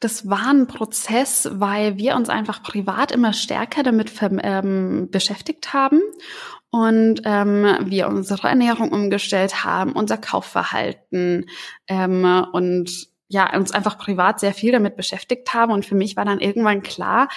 Das 0.00 0.28
war 0.28 0.50
ein 0.50 0.66
Prozess, 0.66 1.48
weil 1.52 1.96
wir 1.96 2.16
uns 2.16 2.28
einfach 2.28 2.62
privat 2.62 3.12
immer 3.12 3.32
stärker 3.32 3.82
damit 3.82 4.12
ähm, 4.20 5.08
beschäftigt 5.10 5.72
haben 5.72 6.02
und 6.70 7.22
ähm, 7.24 7.64
wir 7.84 8.08
unsere 8.08 8.48
Ernährung 8.48 8.92
umgestellt 8.92 9.64
haben, 9.64 9.92
unser 9.92 10.18
Kaufverhalten 10.18 11.46
ähm, 11.86 12.46
und 12.52 13.08
ja, 13.28 13.56
uns 13.56 13.72
einfach 13.72 13.96
privat 13.96 14.40
sehr 14.40 14.52
viel 14.52 14.72
damit 14.72 14.96
beschäftigt 14.96 15.54
haben. 15.54 15.72
Und 15.72 15.86
für 15.86 15.94
mich 15.94 16.16
war 16.16 16.24
dann 16.24 16.40
irgendwann 16.40 16.82
klar, 16.82 17.28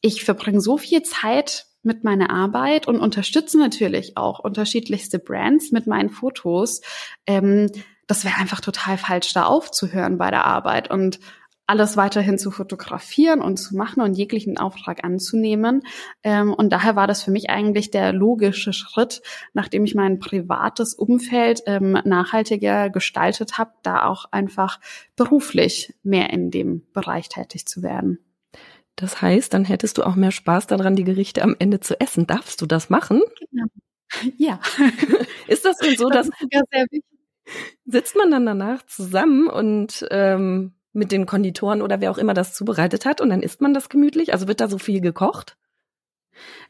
ich 0.00 0.24
verbringe 0.24 0.60
so 0.60 0.78
viel 0.78 1.02
Zeit 1.02 1.66
mit 1.84 2.04
meiner 2.04 2.30
Arbeit 2.30 2.86
und 2.88 3.00
unterstütze 3.00 3.58
natürlich 3.58 4.16
auch 4.16 4.38
unterschiedlichste 4.38 5.18
Brands 5.18 5.72
mit 5.72 5.86
meinen 5.86 6.10
Fotos. 6.10 6.80
Ähm, 7.26 7.70
das 8.06 8.24
wäre 8.24 8.36
einfach 8.38 8.60
total 8.60 8.98
falsch, 8.98 9.32
da 9.32 9.44
aufzuhören 9.44 10.18
bei 10.18 10.30
der 10.30 10.44
Arbeit 10.44 10.90
und 10.90 11.20
alles 11.66 11.96
weiterhin 11.96 12.38
zu 12.38 12.50
fotografieren 12.50 13.40
und 13.40 13.56
zu 13.56 13.76
machen 13.76 14.02
und 14.02 14.14
jeglichen 14.14 14.58
Auftrag 14.58 15.02
anzunehmen. 15.02 15.82
Ähm, 16.22 16.52
und 16.52 16.72
daher 16.72 16.94
war 16.96 17.06
das 17.06 17.22
für 17.22 17.30
mich 17.30 17.48
eigentlich 17.48 17.90
der 17.90 18.12
logische 18.12 18.72
Schritt, 18.72 19.22
nachdem 19.54 19.84
ich 19.84 19.94
mein 19.94 20.18
privates 20.18 20.94
Umfeld 20.94 21.62
ähm, 21.66 21.92
nachhaltiger 22.04 22.90
gestaltet 22.90 23.56
habe, 23.56 23.72
da 23.82 24.06
auch 24.06 24.26
einfach 24.30 24.78
beruflich 25.16 25.94
mehr 26.02 26.30
in 26.30 26.50
dem 26.50 26.82
Bereich 26.92 27.28
tätig 27.28 27.66
zu 27.66 27.82
werden. 27.82 28.18
Das 28.96 29.20
heißt, 29.20 29.52
dann 29.52 29.64
hättest 29.64 29.98
du 29.98 30.04
auch 30.04 30.14
mehr 30.14 30.30
Spaß 30.30 30.66
daran, 30.66 30.96
die 30.96 31.04
Gerichte 31.04 31.42
am 31.42 31.56
Ende 31.58 31.80
zu 31.80 32.00
essen. 32.00 32.26
Darfst 32.26 32.60
du 32.60 32.66
das 32.66 32.90
machen? 32.90 33.22
Genau. 33.50 33.66
Ja. 34.38 34.60
Ist 35.48 35.64
das 35.64 35.78
denn 35.78 35.96
so, 35.96 36.08
dass 36.08 36.28
das 36.28 36.70
sitzt 37.84 38.16
man 38.16 38.30
dann 38.30 38.46
danach 38.46 38.84
zusammen 38.86 39.48
und 39.48 40.06
ähm, 40.10 40.74
mit 40.92 41.12
den 41.12 41.26
Konditoren 41.26 41.82
oder 41.82 42.00
wer 42.00 42.10
auch 42.10 42.18
immer 42.18 42.34
das 42.34 42.54
zubereitet 42.54 43.04
hat 43.04 43.20
und 43.20 43.30
dann 43.30 43.42
isst 43.42 43.60
man 43.60 43.74
das 43.74 43.88
gemütlich? 43.88 44.32
Also 44.32 44.48
wird 44.48 44.60
da 44.60 44.68
so 44.68 44.78
viel 44.78 45.00
gekocht? 45.00 45.56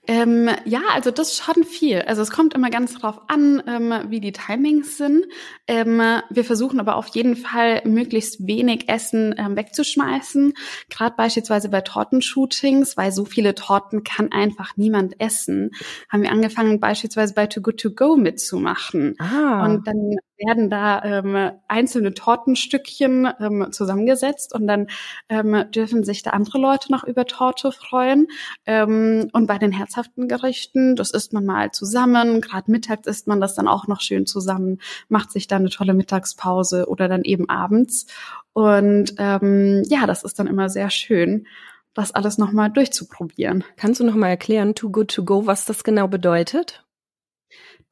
Ähm, 0.06 0.50
ja, 0.66 0.82
also 0.92 1.10
das 1.10 1.36
schon 1.36 1.64
viel. 1.64 2.02
Also 2.02 2.20
es 2.20 2.30
kommt 2.30 2.54
immer 2.54 2.68
ganz 2.68 2.94
drauf 2.94 3.22
an, 3.28 3.62
ähm, 3.66 3.92
wie 4.10 4.20
die 4.20 4.32
Timings 4.32 4.98
sind. 4.98 5.24
Ähm, 5.66 6.00
wir 6.30 6.44
versuchen 6.44 6.78
aber 6.78 6.96
auf 6.96 7.06
jeden 7.08 7.36
Fall 7.36 7.80
möglichst 7.86 8.46
wenig 8.46 8.88
Essen 8.88 9.34
ähm, 9.38 9.56
wegzuschmeißen. 9.56 10.52
Gerade 10.90 11.16
beispielsweise 11.16 11.70
bei 11.70 11.80
Tortenshootings, 11.80 12.96
weil 12.96 13.12
so 13.12 13.24
viele 13.24 13.54
Torten 13.54 14.04
kann 14.04 14.30
einfach 14.30 14.76
niemand 14.76 15.20
essen, 15.20 15.70
haben 16.10 16.22
wir 16.22 16.32
angefangen 16.32 16.80
beispielsweise 16.80 17.32
bei 17.32 17.46
Too 17.46 17.62
Good 17.62 17.80
To 17.80 17.90
Go 17.90 18.16
mitzumachen. 18.16 19.16
Ah. 19.18 19.64
Und 19.64 19.86
dann 19.86 20.16
werden 20.38 20.70
da 20.70 21.02
ähm, 21.02 21.52
einzelne 21.68 22.14
Tortenstückchen 22.14 23.28
ähm, 23.40 23.68
zusammengesetzt 23.70 24.54
und 24.54 24.66
dann 24.66 24.88
ähm, 25.28 25.64
dürfen 25.70 26.04
sich 26.04 26.22
da 26.22 26.30
andere 26.30 26.58
Leute 26.58 26.90
noch 26.90 27.04
über 27.04 27.26
Torte 27.26 27.72
freuen. 27.72 28.26
Ähm, 28.66 29.28
und 29.32 29.46
bei 29.46 29.58
den 29.58 29.72
herzhaften 29.72 30.28
Gerichten, 30.28 30.96
das 30.96 31.10
isst 31.10 31.32
man 31.32 31.44
mal 31.44 31.70
zusammen. 31.70 32.40
Gerade 32.40 32.70
mittags 32.70 33.06
isst 33.06 33.26
man 33.26 33.40
das 33.40 33.54
dann 33.54 33.68
auch 33.68 33.86
noch 33.86 34.00
schön 34.00 34.26
zusammen, 34.26 34.80
macht 35.08 35.30
sich 35.30 35.46
dann 35.46 35.62
eine 35.62 35.70
tolle 35.70 35.94
Mittagspause 35.94 36.88
oder 36.88 37.08
dann 37.08 37.22
eben 37.22 37.48
abends. 37.48 38.06
Und 38.52 39.14
ähm, 39.18 39.82
ja, 39.86 40.06
das 40.06 40.24
ist 40.24 40.38
dann 40.38 40.46
immer 40.46 40.68
sehr 40.68 40.90
schön 40.90 41.46
das 41.94 42.10
alles 42.12 42.38
nochmal 42.38 42.70
durchzuprobieren. 42.70 43.64
Kannst 43.76 44.00
du 44.00 44.04
nochmal 44.04 44.30
erklären, 44.30 44.74
Too 44.74 44.90
Good 44.90 45.14
To 45.14 45.24
Go, 45.24 45.46
was 45.46 45.64
das 45.64 45.84
genau 45.84 46.08
bedeutet? 46.08 46.83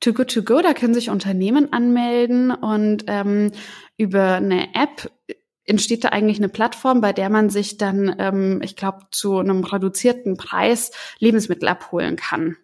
Too 0.02 0.12
Good 0.12 0.34
To 0.34 0.42
Go, 0.42 0.60
da 0.60 0.74
können 0.74 0.94
sich 0.94 1.10
Unternehmen 1.10 1.72
anmelden 1.72 2.50
und 2.50 3.04
ähm, 3.06 3.52
über 3.96 4.34
eine 4.34 4.74
App 4.74 5.10
entsteht 5.64 6.02
da 6.02 6.08
eigentlich 6.08 6.38
eine 6.38 6.48
Plattform, 6.48 7.00
bei 7.00 7.12
der 7.12 7.30
man 7.30 7.50
sich 7.50 7.78
dann, 7.78 8.14
ähm, 8.18 8.60
ich 8.64 8.74
glaube, 8.74 9.06
zu 9.12 9.38
einem 9.38 9.62
reduzierten 9.62 10.36
Preis 10.36 10.90
Lebensmittel 11.20 11.68
abholen 11.68 12.16
kann. 12.16 12.56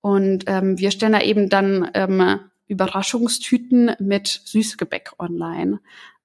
Und 0.00 0.44
ähm, 0.46 0.78
wir 0.78 0.92
stellen 0.92 1.12
da 1.12 1.20
eben 1.20 1.48
dann 1.48 1.90
ähm, 1.94 2.38
Überraschungstüten 2.68 3.96
mit 3.98 4.28
Süßgebäck 4.44 5.14
online, 5.18 5.80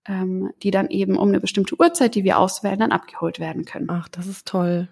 ähm, 0.07 0.51
die 0.61 0.69
dann 0.69 0.91
eben 0.91 1.17
um 1.17 1.29
eine 1.29 1.39
bestimmte 1.39 1.79
Uhrzeit, 1.79 2.13
die 2.13 2.23
wir 2.23 2.37
auswählen, 2.37 2.79
dann 2.79 2.91
abgeholt 2.91 3.39
werden 3.39 3.65
können. 3.65 3.89
Ach, 3.89 4.07
das 4.09 4.27
ist 4.27 4.47
toll. 4.47 4.89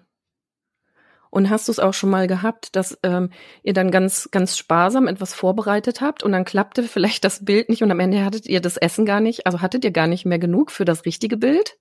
Und 1.34 1.50
hast 1.50 1.66
du 1.66 1.72
es 1.72 1.80
auch 1.80 1.94
schon 1.94 2.10
mal 2.10 2.28
gehabt, 2.28 2.76
dass 2.76 2.96
ähm, 3.02 3.30
ihr 3.64 3.72
dann 3.72 3.90
ganz, 3.90 4.28
ganz 4.30 4.56
sparsam 4.56 5.08
etwas 5.08 5.34
vorbereitet 5.34 6.00
habt 6.00 6.22
und 6.22 6.30
dann 6.30 6.44
klappte 6.44 6.84
vielleicht 6.84 7.24
das 7.24 7.44
Bild 7.44 7.68
nicht 7.68 7.82
und 7.82 7.90
am 7.90 7.98
Ende 7.98 8.24
hattet 8.24 8.46
ihr 8.46 8.60
das 8.60 8.76
Essen 8.76 9.04
gar 9.04 9.18
nicht, 9.18 9.44
also 9.44 9.60
hattet 9.60 9.84
ihr 9.84 9.90
gar 9.90 10.06
nicht 10.06 10.24
mehr 10.24 10.38
genug 10.38 10.70
für 10.70 10.84
das 10.84 11.04
richtige 11.04 11.36
Bild? 11.36 11.76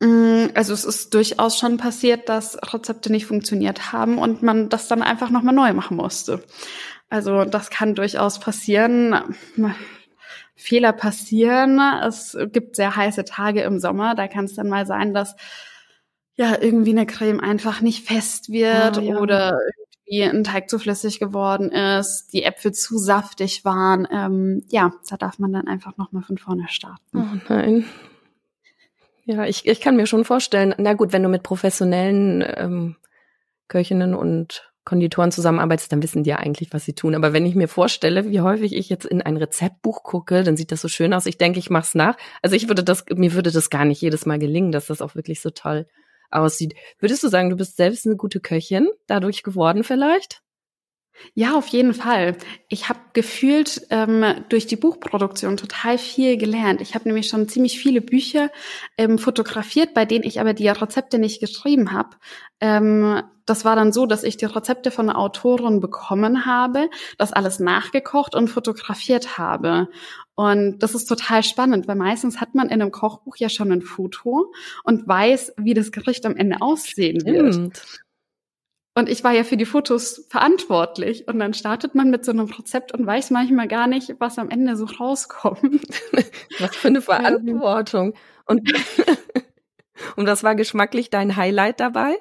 Mm, 0.00 0.48
also 0.52 0.74
es 0.74 0.84
ist 0.84 1.14
durchaus 1.14 1.58
schon 1.58 1.78
passiert, 1.78 2.28
dass 2.28 2.58
Rezepte 2.74 3.10
nicht 3.10 3.24
funktioniert 3.24 3.90
haben 3.94 4.18
und 4.18 4.42
man 4.42 4.68
das 4.68 4.86
dann 4.86 5.00
einfach 5.00 5.30
nochmal 5.30 5.54
neu 5.54 5.72
machen 5.72 5.96
musste. 5.96 6.44
Also 7.08 7.46
das 7.46 7.70
kann 7.70 7.94
durchaus 7.94 8.38
passieren. 8.38 9.34
Fehler 10.54 10.92
passieren. 10.92 11.80
Es 12.06 12.36
gibt 12.52 12.76
sehr 12.76 12.96
heiße 12.96 13.24
Tage 13.24 13.62
im 13.62 13.80
Sommer. 13.80 14.14
Da 14.14 14.28
kann 14.28 14.44
es 14.44 14.54
dann 14.54 14.68
mal 14.68 14.84
sein, 14.84 15.14
dass 15.14 15.36
ja, 16.36 16.56
irgendwie 16.60 16.90
eine 16.90 17.06
Creme 17.06 17.40
einfach 17.40 17.80
nicht 17.80 18.06
fest 18.06 18.50
wird 18.50 18.98
ah, 18.98 19.00
ja. 19.00 19.18
oder 19.18 19.58
irgendwie 20.06 20.38
ein 20.38 20.44
Teig 20.44 20.68
zu 20.68 20.78
flüssig 20.78 21.18
geworden 21.18 21.70
ist, 21.70 22.32
die 22.32 22.42
Äpfel 22.42 22.72
zu 22.72 22.98
saftig 22.98 23.64
waren. 23.64 24.06
Ähm, 24.10 24.62
ja, 24.68 24.92
da 25.08 25.16
darf 25.16 25.38
man 25.38 25.52
dann 25.52 25.66
einfach 25.66 25.96
nochmal 25.96 26.22
von 26.22 26.38
vorne 26.38 26.66
starten. 26.68 27.18
Oh 27.18 27.38
nein. 27.48 27.84
Ja, 29.24 29.46
ich, 29.46 29.66
ich 29.66 29.80
kann 29.80 29.96
mir 29.96 30.06
schon 30.06 30.24
vorstellen, 30.24 30.74
na 30.76 30.92
gut, 30.92 31.12
wenn 31.12 31.22
du 31.22 31.30
mit 31.30 31.42
professionellen 31.42 32.44
ähm, 32.46 32.96
Köchinnen 33.68 34.14
und 34.14 34.70
Konditoren 34.84 35.32
zusammenarbeitest, 35.32 35.90
dann 35.90 36.02
wissen 36.02 36.24
die 36.24 36.30
ja 36.30 36.36
eigentlich, 36.36 36.74
was 36.74 36.84
sie 36.84 36.92
tun. 36.92 37.14
Aber 37.14 37.32
wenn 37.32 37.46
ich 37.46 37.54
mir 37.54 37.68
vorstelle, 37.68 38.28
wie 38.28 38.42
häufig 38.42 38.74
ich 38.74 38.90
jetzt 38.90 39.06
in 39.06 39.22
ein 39.22 39.38
Rezeptbuch 39.38 40.02
gucke, 40.02 40.42
dann 40.42 40.58
sieht 40.58 40.72
das 40.72 40.82
so 40.82 40.88
schön 40.88 41.14
aus. 41.14 41.24
Ich 41.24 41.38
denke, 41.38 41.58
ich 41.58 41.70
mach's 41.70 41.94
nach. 41.94 42.18
Also 42.42 42.54
ich 42.54 42.68
würde 42.68 42.84
das, 42.84 43.06
mir 43.14 43.32
würde 43.32 43.50
das 43.50 43.70
gar 43.70 43.86
nicht 43.86 44.02
jedes 44.02 44.26
Mal 44.26 44.38
gelingen, 44.38 44.72
dass 44.72 44.88
das 44.88 45.00
auch 45.00 45.14
wirklich 45.14 45.40
so 45.40 45.48
toll 45.48 45.86
aussieht. 46.30 46.74
Würdest 46.98 47.22
du 47.22 47.28
sagen, 47.28 47.50
du 47.50 47.56
bist 47.56 47.76
selbst 47.76 48.06
eine 48.06 48.16
gute 48.16 48.40
Köchin 48.40 48.88
dadurch 49.06 49.42
geworden 49.42 49.84
vielleicht? 49.84 50.42
Ja, 51.34 51.56
auf 51.56 51.68
jeden 51.68 51.94
Fall. 51.94 52.36
Ich 52.68 52.88
habe 52.88 52.98
gefühlt 53.12 53.86
ähm, 53.90 54.24
durch 54.48 54.66
die 54.66 54.76
Buchproduktion 54.76 55.56
total 55.56 55.96
viel 55.96 56.36
gelernt. 56.36 56.80
Ich 56.80 56.94
habe 56.94 57.08
nämlich 57.08 57.28
schon 57.28 57.48
ziemlich 57.48 57.78
viele 57.78 58.00
Bücher 58.00 58.50
ähm, 58.98 59.18
fotografiert, 59.18 59.94
bei 59.94 60.04
denen 60.04 60.24
ich 60.24 60.40
aber 60.40 60.54
die 60.54 60.68
Rezepte 60.68 61.18
nicht 61.18 61.40
geschrieben 61.40 61.92
habe. 61.92 62.16
Ähm, 62.60 63.22
das 63.46 63.64
war 63.64 63.76
dann 63.76 63.92
so, 63.92 64.06
dass 64.06 64.24
ich 64.24 64.36
die 64.36 64.46
Rezepte 64.46 64.90
von 64.90 65.06
der 65.06 65.18
Autorin 65.18 65.80
bekommen 65.80 66.46
habe, 66.46 66.88
das 67.18 67.32
alles 67.32 67.60
nachgekocht 67.60 68.34
und 68.34 68.48
fotografiert 68.48 69.38
habe. 69.38 69.88
Und 70.34 70.78
das 70.78 70.94
ist 70.94 71.06
total 71.06 71.42
spannend, 71.42 71.86
weil 71.86 71.96
meistens 71.96 72.40
hat 72.40 72.54
man 72.54 72.68
in 72.68 72.80
einem 72.80 72.90
Kochbuch 72.90 73.36
ja 73.36 73.48
schon 73.48 73.70
ein 73.70 73.82
Foto 73.82 74.52
und 74.82 75.06
weiß, 75.06 75.54
wie 75.58 75.74
das 75.74 75.92
Gericht 75.92 76.26
am 76.26 76.36
Ende 76.36 76.60
aussehen 76.60 77.24
wird. 77.24 78.02
Und 78.96 79.08
ich 79.08 79.24
war 79.24 79.32
ja 79.32 79.42
für 79.42 79.56
die 79.56 79.64
Fotos 79.64 80.24
verantwortlich. 80.28 81.26
Und 81.26 81.40
dann 81.40 81.52
startet 81.52 81.96
man 81.96 82.10
mit 82.10 82.24
so 82.24 82.30
einem 82.30 82.46
Rezept 82.46 82.94
und 82.94 83.04
weiß 83.04 83.30
manchmal 83.30 83.66
gar 83.66 83.88
nicht, 83.88 84.14
was 84.20 84.38
am 84.38 84.50
Ende 84.50 84.76
so 84.76 84.84
rauskommt. 84.84 85.60
was 86.60 86.76
für 86.76 86.88
eine 86.88 87.02
Verantwortung. 87.02 88.14
Und, 88.46 88.72
und 90.16 90.26
was 90.26 90.44
war 90.44 90.54
geschmacklich 90.54 91.10
dein 91.10 91.36
Highlight 91.36 91.80
dabei? 91.80 92.16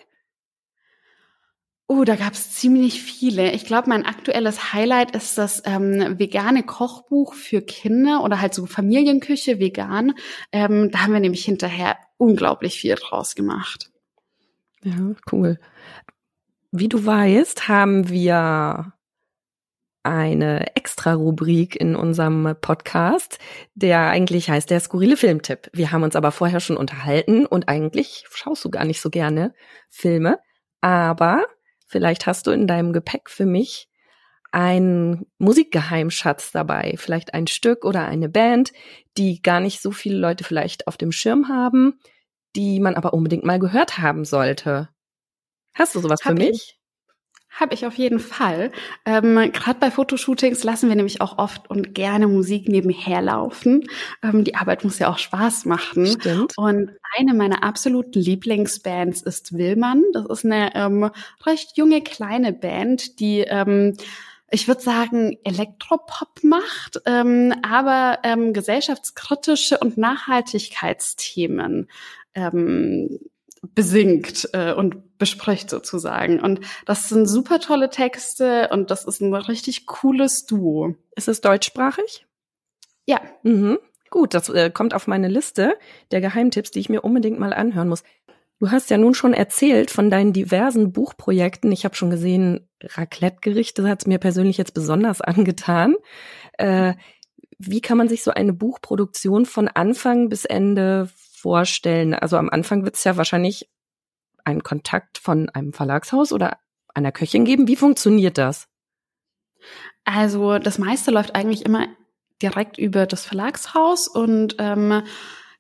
Oh, 1.95 2.05
da 2.05 2.15
gab 2.15 2.33
es 2.33 2.51
ziemlich 2.51 3.03
viele. 3.03 3.51
Ich 3.51 3.65
glaube, 3.65 3.87
mein 3.87 4.03
aktuelles 4.03 4.73
Highlight 4.73 5.15
ist 5.15 5.37
das 5.37 5.61
ähm, 5.65 6.17
vegane 6.17 6.63
Kochbuch 6.63 7.35
für 7.35 7.61
Kinder 7.61 8.23
oder 8.23 8.41
halt 8.41 8.55
so 8.55 8.65
Familienküche 8.65 9.59
vegan. 9.59 10.15
Ähm, 10.51 10.89
da 10.89 11.03
haben 11.03 11.13
wir 11.13 11.19
nämlich 11.19 11.45
hinterher 11.45 11.97
unglaublich 12.17 12.79
viel 12.79 12.95
draus 12.95 13.35
gemacht. 13.35 13.91
Ja, 14.83 14.95
cool. 15.31 15.59
Wie 16.71 16.89
du 16.89 17.05
weißt, 17.05 17.67
haben 17.67 18.09
wir 18.09 18.93
eine 20.01 20.75
extra 20.75 21.13
Rubrik 21.13 21.75
in 21.75 21.95
unserem 21.95 22.55
Podcast, 22.59 23.37
der 23.75 24.07
eigentlich 24.09 24.49
heißt 24.49 24.71
der 24.71 24.79
skurrile 24.79 25.15
Filmtipp. 25.15 25.69
Wir 25.73 25.91
haben 25.91 26.01
uns 26.01 26.15
aber 26.15 26.31
vorher 26.31 26.59
schon 26.59 26.75
unterhalten 26.75 27.45
und 27.45 27.69
eigentlich 27.69 28.25
schaust 28.31 28.65
du 28.65 28.71
gar 28.71 28.83
nicht 28.83 28.99
so 28.99 29.11
gerne 29.11 29.53
Filme, 29.89 30.39
aber 30.81 31.45
vielleicht 31.93 32.25
hast 32.25 32.47
du 32.47 32.51
in 32.51 32.65
deinem 32.65 32.91
Gepäck 32.91 33.29
für 33.29 33.45
mich 33.45 33.87
einen 34.51 35.25
Musikgeheimschatz 35.37 36.51
dabei, 36.51 36.95
vielleicht 36.97 37.33
ein 37.35 37.47
Stück 37.47 37.85
oder 37.85 38.05
eine 38.05 38.29
Band, 38.29 38.73
die 39.17 39.41
gar 39.41 39.59
nicht 39.59 39.79
so 39.81 39.91
viele 39.91 40.17
Leute 40.17 40.43
vielleicht 40.43 40.87
auf 40.87 40.97
dem 40.97 41.11
Schirm 41.11 41.49
haben, 41.49 41.99
die 42.55 42.79
man 42.79 42.95
aber 42.95 43.13
unbedingt 43.13 43.45
mal 43.45 43.59
gehört 43.59 43.99
haben 43.99 44.25
sollte. 44.25 44.89
Hast 45.75 45.95
du 45.95 45.99
sowas 45.99 46.21
Hab 46.23 46.33
für 46.33 46.45
mich? 46.45 46.79
Habe 47.59 47.75
ich 47.75 47.85
auf 47.85 47.95
jeden 47.95 48.19
Fall. 48.19 48.71
Ähm, 49.05 49.35
Gerade 49.51 49.79
bei 49.79 49.91
Fotoshootings 49.91 50.63
lassen 50.63 50.89
wir 50.89 50.95
nämlich 50.95 51.21
auch 51.21 51.37
oft 51.37 51.69
und 51.69 51.93
gerne 51.93 52.27
Musik 52.27 52.67
nebenher 52.67 53.21
laufen. 53.21 53.87
Ähm, 54.23 54.43
die 54.43 54.55
Arbeit 54.55 54.83
muss 54.83 54.97
ja 54.97 55.09
auch 55.09 55.19
Spaß 55.19 55.65
machen. 55.65 56.07
Stimmt. 56.07 56.53
Und 56.57 56.91
eine 57.15 57.35
meiner 57.35 57.63
absoluten 57.63 58.19
Lieblingsbands 58.19 59.21
ist 59.21 59.55
Willmann. 59.55 60.03
Das 60.13 60.25
ist 60.25 60.45
eine 60.45 60.73
ähm, 60.75 61.11
recht 61.45 61.77
junge 61.77 62.01
kleine 62.01 62.53
Band, 62.53 63.19
die 63.19 63.41
ähm, 63.41 63.97
ich 64.49 64.67
würde 64.67 64.81
sagen, 64.81 65.37
Elektropop 65.43 66.43
macht, 66.43 67.01
ähm, 67.05 67.53
aber 67.63 68.19
ähm, 68.23 68.53
gesellschaftskritische 68.53 69.79
und 69.79 69.97
Nachhaltigkeitsthemen 69.97 71.87
ähm, 72.35 73.19
besingt 73.73 74.49
äh, 74.53 74.73
und 74.73 75.12
bespricht 75.23 75.69
sozusagen. 75.69 76.41
Und 76.41 76.59
das 76.85 77.07
sind 77.07 77.27
super 77.27 77.61
tolle 77.61 77.89
Texte 77.89 78.67
und 78.73 78.91
das 78.91 79.05
ist 79.05 79.21
ein 79.21 79.33
richtig 79.33 79.85
cooles 79.85 80.45
Duo. 80.45 80.95
Ist 81.15 81.29
es 81.29 81.39
deutschsprachig? 81.39 82.27
Ja. 83.05 83.21
Mhm. 83.43 83.79
Gut, 84.09 84.33
das 84.33 84.49
äh, 84.49 84.69
kommt 84.69 84.93
auf 84.93 85.07
meine 85.07 85.29
Liste 85.29 85.77
der 86.11 86.19
Geheimtipps, 86.19 86.71
die 86.71 86.81
ich 86.81 86.89
mir 86.89 87.05
unbedingt 87.05 87.39
mal 87.39 87.53
anhören 87.53 87.87
muss. 87.87 88.03
Du 88.59 88.69
hast 88.69 88.89
ja 88.89 88.97
nun 88.97 89.13
schon 89.13 89.33
erzählt 89.33 89.91
von 89.91 90.09
deinen 90.09 90.33
diversen 90.33 90.91
Buchprojekten. 90.91 91.71
Ich 91.71 91.85
habe 91.85 91.95
schon 91.95 92.09
gesehen, 92.09 92.67
Raclette-Gerichte 92.83 93.87
hat 93.87 94.01
es 94.01 94.07
mir 94.07 94.17
persönlich 94.17 94.57
jetzt 94.57 94.73
besonders 94.73 95.21
angetan. 95.21 95.95
Äh, 96.57 96.95
wie 97.57 97.79
kann 97.79 97.97
man 97.97 98.09
sich 98.09 98.23
so 98.23 98.31
eine 98.31 98.51
Buchproduktion 98.51 99.45
von 99.45 99.69
Anfang 99.69 100.27
bis 100.27 100.43
Ende 100.43 101.07
vorstellen? 101.15 102.13
Also 102.13 102.35
am 102.35 102.49
Anfang 102.49 102.83
wird 102.83 102.95
es 102.95 103.05
ja 103.05 103.15
wahrscheinlich 103.15 103.69
einen 104.45 104.63
Kontakt 104.63 105.17
von 105.17 105.49
einem 105.49 105.73
Verlagshaus 105.73 106.31
oder 106.31 106.57
einer 106.93 107.11
Köchin 107.11 107.45
geben. 107.45 107.67
Wie 107.67 107.75
funktioniert 107.75 108.37
das? 108.37 108.67
Also 110.05 110.59
das 110.59 110.77
meiste 110.77 111.11
läuft 111.11 111.35
eigentlich 111.35 111.65
immer 111.65 111.87
direkt 112.41 112.77
über 112.77 113.05
das 113.05 113.25
Verlagshaus 113.25 114.07
und 114.07 114.55
ähm, 114.59 115.03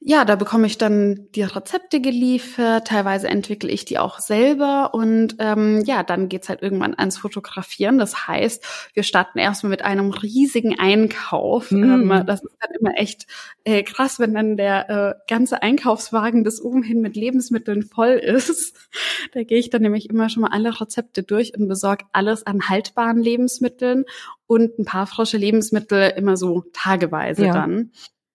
ja, 0.05 0.25
da 0.25 0.35
bekomme 0.35 0.67
ich 0.67 0.77
dann 0.77 1.27
die 1.33 1.43
Rezepte 1.43 2.01
geliefert, 2.01 2.87
teilweise 2.87 3.29
entwickle 3.29 3.71
ich 3.71 3.85
die 3.85 3.97
auch 3.97 4.19
selber 4.19 4.93
und 4.93 5.37
ähm, 5.39 5.81
ja, 5.85 6.03
dann 6.03 6.27
geht's 6.27 6.49
halt 6.49 6.61
irgendwann 6.61 6.93
ans 6.97 7.17
Fotografieren. 7.17 7.99
Das 7.99 8.27
heißt, 8.27 8.91
wir 8.93 9.03
starten 9.03 9.39
erstmal 9.39 9.69
mit 9.69 9.81
einem 9.81 10.11
riesigen 10.11 10.77
Einkauf. 10.77 11.71
Mm. 11.71 11.83
Ähm, 11.83 12.23
das 12.27 12.43
ist 12.43 12.57
dann 12.59 12.71
immer 12.77 12.97
echt 12.97 13.27
äh, 13.63 13.83
krass, 13.83 14.19
wenn 14.19 14.33
dann 14.33 14.57
der 14.57 14.89
äh, 14.89 15.31
ganze 15.31 15.61
Einkaufswagen 15.61 16.43
bis 16.43 16.61
oben 16.61 16.83
hin 16.83 16.99
mit 16.99 17.15
Lebensmitteln 17.15 17.83
voll 17.83 18.11
ist. 18.11 18.75
da 19.33 19.43
gehe 19.43 19.57
ich 19.59 19.69
dann 19.69 19.83
nämlich 19.83 20.09
immer 20.09 20.27
schon 20.27 20.41
mal 20.41 20.51
alle 20.51 20.81
Rezepte 20.81 21.23
durch 21.23 21.57
und 21.57 21.69
besorge 21.69 22.03
alles 22.11 22.45
an 22.45 22.67
haltbaren 22.67 23.21
Lebensmitteln 23.21 24.03
und 24.47 24.77
ein 24.77 24.85
paar 24.85 25.07
frische 25.07 25.37
Lebensmittel 25.37 26.11
immer 26.17 26.35
so 26.35 26.65
tageweise 26.73 27.45
ja. 27.45 27.53
dann. 27.53 27.91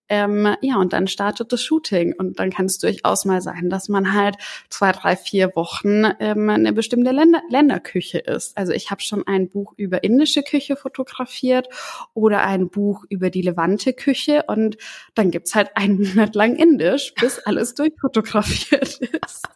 Ähm, 0.09 0.57
ja, 0.63 0.77
und 0.77 0.93
dann 0.93 1.07
startet 1.07 1.53
das 1.53 1.63
Shooting 1.63 2.15
und 2.17 2.39
dann 2.39 2.51
kann 2.51 2.67
es 2.67 2.79
durchaus 2.79 3.25
mal 3.25 3.41
sein, 3.41 3.69
dass 3.69 3.89
man 3.89 4.15
halt 4.15 4.37
zwei, 4.71 4.93
drei, 4.93 5.17
vier 5.17 5.55
Wochen 5.55 6.05
ähm, 6.21 6.49
eine 6.49 6.73
bestimmte 6.73 7.11
Länder 7.11 7.43
Länderküche 7.51 8.19
ist. 8.19 8.57
Also 8.57 8.73
ich 8.73 8.91
habe 8.91 9.03
schon 9.03 9.27
ein 9.27 9.49
Buch 9.49 9.75
über 9.77 10.05
indische 10.05 10.43
Küche 10.43 10.77
fotografiert 10.77 11.69
oder 12.15 12.43
ein 12.43 12.71
Buch 12.71 13.05
über 13.09 13.31
die 13.31 13.43
Levante 13.43 13.93
Küche 13.93 14.45
und 14.47 14.79
dann 15.15 15.31
gibt's 15.31 15.55
halt 15.55 15.77
einen 15.77 15.99
Monat 15.99 16.35
lang 16.35 16.57
Indisch, 16.57 17.15
bis 17.21 17.39
alles 17.45 17.75
durchfotografiert 17.75 19.01
ist. 19.01 19.49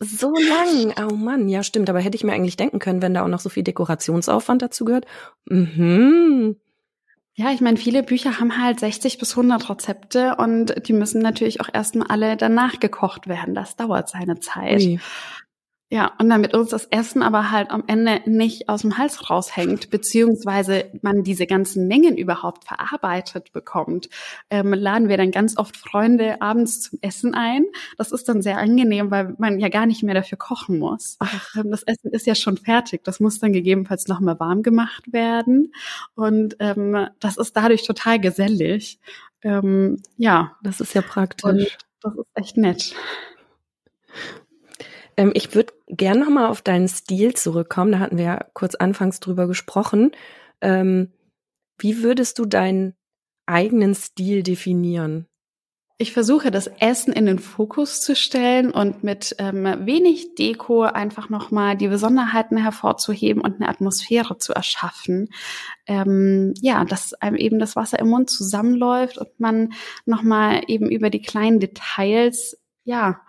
So 0.00 0.32
lang, 0.34 0.94
oh 1.08 1.14
Mann, 1.14 1.48
ja 1.48 1.62
stimmt, 1.62 1.88
aber 1.88 2.00
hätte 2.00 2.16
ich 2.16 2.24
mir 2.24 2.32
eigentlich 2.32 2.56
denken 2.56 2.78
können, 2.78 3.02
wenn 3.02 3.14
da 3.14 3.22
auch 3.22 3.28
noch 3.28 3.40
so 3.40 3.48
viel 3.48 3.62
Dekorationsaufwand 3.62 4.62
dazu 4.62 4.84
gehört. 4.84 5.06
Mhm. 5.44 6.56
Ja, 7.34 7.50
ich 7.50 7.62
meine, 7.62 7.78
viele 7.78 8.02
Bücher 8.02 8.38
haben 8.38 8.62
halt 8.62 8.80
60 8.80 9.16
bis 9.18 9.30
100 9.30 9.70
Rezepte 9.70 10.36
und 10.36 10.86
die 10.86 10.92
müssen 10.92 11.22
natürlich 11.22 11.62
auch 11.62 11.68
erstmal 11.72 12.08
alle 12.08 12.36
danach 12.36 12.78
gekocht 12.78 13.26
werden. 13.26 13.54
Das 13.54 13.74
dauert 13.76 14.10
seine 14.10 14.38
Zeit. 14.40 14.82
Ui. 14.82 15.00
Ja, 15.92 16.10
und 16.18 16.30
damit 16.30 16.54
uns 16.54 16.70
das 16.70 16.86
Essen 16.86 17.22
aber 17.22 17.50
halt 17.50 17.70
am 17.70 17.84
Ende 17.86 18.22
nicht 18.24 18.70
aus 18.70 18.80
dem 18.80 18.96
Hals 18.96 19.28
raushängt, 19.28 19.90
beziehungsweise 19.90 20.86
man 21.02 21.22
diese 21.22 21.46
ganzen 21.46 21.86
Mengen 21.86 22.16
überhaupt 22.16 22.64
verarbeitet 22.64 23.52
bekommt, 23.52 24.08
ähm, 24.48 24.72
laden 24.72 25.10
wir 25.10 25.18
dann 25.18 25.30
ganz 25.30 25.58
oft 25.58 25.76
Freunde 25.76 26.40
abends 26.40 26.80
zum 26.80 26.98
Essen 27.02 27.34
ein. 27.34 27.66
Das 27.98 28.10
ist 28.10 28.26
dann 28.26 28.40
sehr 28.40 28.56
angenehm, 28.56 29.10
weil 29.10 29.34
man 29.36 29.60
ja 29.60 29.68
gar 29.68 29.84
nicht 29.84 30.02
mehr 30.02 30.14
dafür 30.14 30.38
kochen 30.38 30.78
muss. 30.78 31.16
Ach. 31.18 31.56
Ähm, 31.56 31.70
das 31.70 31.82
Essen 31.82 32.10
ist 32.10 32.26
ja 32.26 32.36
schon 32.36 32.56
fertig. 32.56 33.04
Das 33.04 33.20
muss 33.20 33.38
dann 33.38 33.52
gegebenenfalls 33.52 34.08
nochmal 34.08 34.40
warm 34.40 34.62
gemacht 34.62 35.12
werden. 35.12 35.74
Und 36.14 36.56
ähm, 36.58 37.08
das 37.20 37.36
ist 37.36 37.54
dadurch 37.54 37.82
total 37.86 38.18
gesellig. 38.18 38.98
Ähm, 39.42 39.98
ja. 40.16 40.56
Das 40.62 40.80
ist 40.80 40.94
ja 40.94 41.02
praktisch. 41.02 41.44
Und 41.50 41.78
das 42.00 42.14
ist 42.14 42.30
echt 42.34 42.56
nett. 42.56 42.94
Ähm, 45.16 45.32
ich 45.34 45.54
würde 45.54 45.72
gern 45.88 46.18
nochmal 46.18 46.46
auf 46.46 46.62
deinen 46.62 46.88
Stil 46.88 47.34
zurückkommen. 47.34 47.92
Da 47.92 47.98
hatten 47.98 48.18
wir 48.18 48.24
ja 48.24 48.46
kurz 48.54 48.74
anfangs 48.74 49.20
drüber 49.20 49.46
gesprochen. 49.46 50.12
Ähm, 50.60 51.12
wie 51.78 52.02
würdest 52.02 52.38
du 52.38 52.44
deinen 52.44 52.94
eigenen 53.46 53.94
Stil 53.94 54.42
definieren? 54.42 55.26
Ich 55.98 56.12
versuche 56.12 56.50
das 56.50 56.66
Essen 56.66 57.12
in 57.12 57.26
den 57.26 57.38
Fokus 57.38 58.00
zu 58.00 58.16
stellen 58.16 58.72
und 58.72 59.04
mit 59.04 59.36
ähm, 59.38 59.86
wenig 59.86 60.34
Deko 60.34 60.82
einfach 60.82 61.28
nochmal 61.28 61.76
die 61.76 61.86
Besonderheiten 61.86 62.56
hervorzuheben 62.56 63.40
und 63.40 63.56
eine 63.60 63.68
Atmosphäre 63.68 64.36
zu 64.38 64.52
erschaffen. 64.52 65.28
Ähm, 65.86 66.54
ja, 66.60 66.84
dass 66.84 67.14
einem 67.14 67.36
eben 67.36 67.60
das 67.60 67.76
Wasser 67.76 68.00
im 68.00 68.08
Mund 68.08 68.30
zusammenläuft 68.30 69.16
und 69.16 69.28
man 69.38 69.74
nochmal 70.04 70.62
eben 70.66 70.90
über 70.90 71.08
die 71.08 71.22
kleinen 71.22 71.60
Details, 71.60 72.58
ja, 72.82 73.20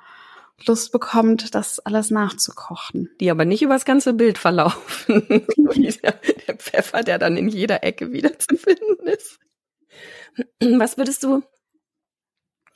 Lust 0.66 0.92
bekommt, 0.92 1.56
das 1.56 1.80
alles 1.80 2.10
nachzukochen. 2.10 3.10
Die 3.20 3.30
aber 3.30 3.46
nicht 3.46 3.62
übers 3.62 3.86
ganze 3.86 4.14
Bild 4.14 4.38
verlaufen. 4.38 5.26
der, 5.58 6.20
der 6.48 6.56
Pfeffer, 6.56 7.04
der 7.04 7.20
dann 7.20 7.38
in 7.38 7.50
jeder 7.50 7.84
Ecke 7.84 8.12
wieder 8.12 8.38
zu 8.40 8.56
finden 8.56 9.08
ist. 9.08 9.40
Was 10.60 10.98
würdest 10.98 11.24
du 11.24 11.44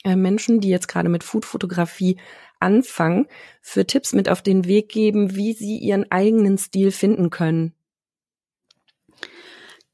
äh, 0.04 0.16
Menschen, 0.16 0.60
die 0.60 0.68
jetzt 0.68 0.88
gerade 0.88 1.08
mit 1.08 1.24
Foodfotografie 1.24 2.20
anfangen, 2.60 3.26
für 3.60 3.86
Tipps 3.86 4.12
mit 4.12 4.28
auf 4.28 4.42
den 4.42 4.66
Weg 4.66 4.88
geben, 4.88 5.34
wie 5.34 5.52
sie 5.52 5.78
ihren 5.78 6.10
eigenen 6.10 6.58
Stil 6.58 6.90
finden 6.90 7.30
können? 7.30 7.74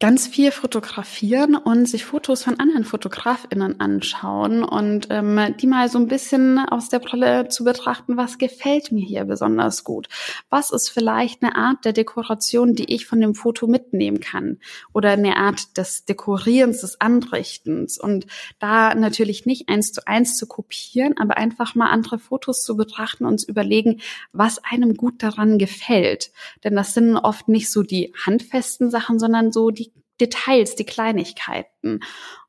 Ganz 0.05 0.27
viel 0.27 0.53
fotografieren 0.53 1.57
und 1.57 1.89
sich 1.89 2.05
Fotos 2.05 2.43
von 2.43 2.61
anderen 2.61 2.85
Fotografinnen 2.85 3.81
anschauen 3.81 4.63
und 4.63 5.07
ähm, 5.09 5.55
die 5.59 5.67
mal 5.67 5.89
so 5.89 5.99
ein 5.99 6.09
bisschen 6.09 6.59
aus 6.59 6.91
der 6.91 6.99
Brille 6.99 7.49
zu 7.49 7.65
betrachten, 7.65 8.19
was 8.19 8.37
gefällt 8.37 8.93
mir 8.93 9.03
hier 9.03 9.25
besonders 9.25 9.83
gut? 9.83 10.11
Was 10.51 10.73
ist 10.73 10.91
vielleicht 10.91 11.43
eine 11.43 11.57
Art 11.57 11.87
der 11.87 11.95
Dekoration, 11.95 12.75
die 12.75 12.93
ich 12.93 13.07
von 13.07 13.19
dem 13.19 13.35
Foto 13.35 13.67
mitnehmen 13.67 14.21
kann? 14.21 14.59
Oder 14.93 15.13
eine 15.13 15.39
Art 15.39 15.79
des 15.79 16.05
Dekorierens, 16.05 16.83
des 16.83 17.01
Anrichtens 17.01 17.99
und 17.99 18.27
da 18.59 18.95
natürlich 18.95 19.47
nicht 19.47 19.71
eins 19.71 19.93
zu 19.93 20.07
eins 20.07 20.37
zu 20.37 20.47
kopieren, 20.47 21.17
aber 21.17 21.39
einfach 21.39 21.75
mal 21.75 21.89
andere 21.89 22.19
Fotos 22.19 22.63
zu 22.63 22.77
betrachten 22.77 23.25
und 23.25 23.39
zu 23.39 23.47
überlegen, 23.47 24.03
was 24.35 24.63
einem 24.65 24.99
gut 24.99 25.23
daran 25.23 25.57
gefällt. 25.57 26.31
Denn 26.63 26.77
das 26.77 26.93
sind 26.93 27.17
oft 27.17 27.49
nicht 27.49 27.73
so 27.73 27.83
die 27.83 28.13
handfesten 28.27 28.91
Sachen, 28.91 29.19
sondern 29.19 29.51
so 29.51 29.71
die 29.71 29.94
Details, 30.21 30.75
die 30.77 30.85
Kleinigkeiten. 30.85 32.01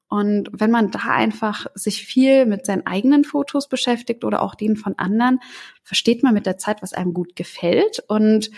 Und 0.08 0.50
wenn 0.52 0.72
man 0.72 0.92
da 0.92 1.00
einfach 1.00 1.66
sich 1.74 2.06
viel 2.06 2.46
mit 2.46 2.66
seinen 2.66 2.86
eigenen 2.86 3.24
Fotos 3.24 3.68
beschäftigt 3.68 4.24
oder 4.24 4.42
auch 4.42 4.56
denen 4.56 4.78
von 4.78 4.98
anderen, 4.98 5.40
versteht 5.84 6.24
man 6.24 6.34
mit 6.34 6.46
der 6.46 6.58
Zeit, 6.58 6.82
was 6.82 6.94
einem 6.94 7.14
gut 7.14 7.36
gefällt. 7.36 8.04
Und 8.08 8.52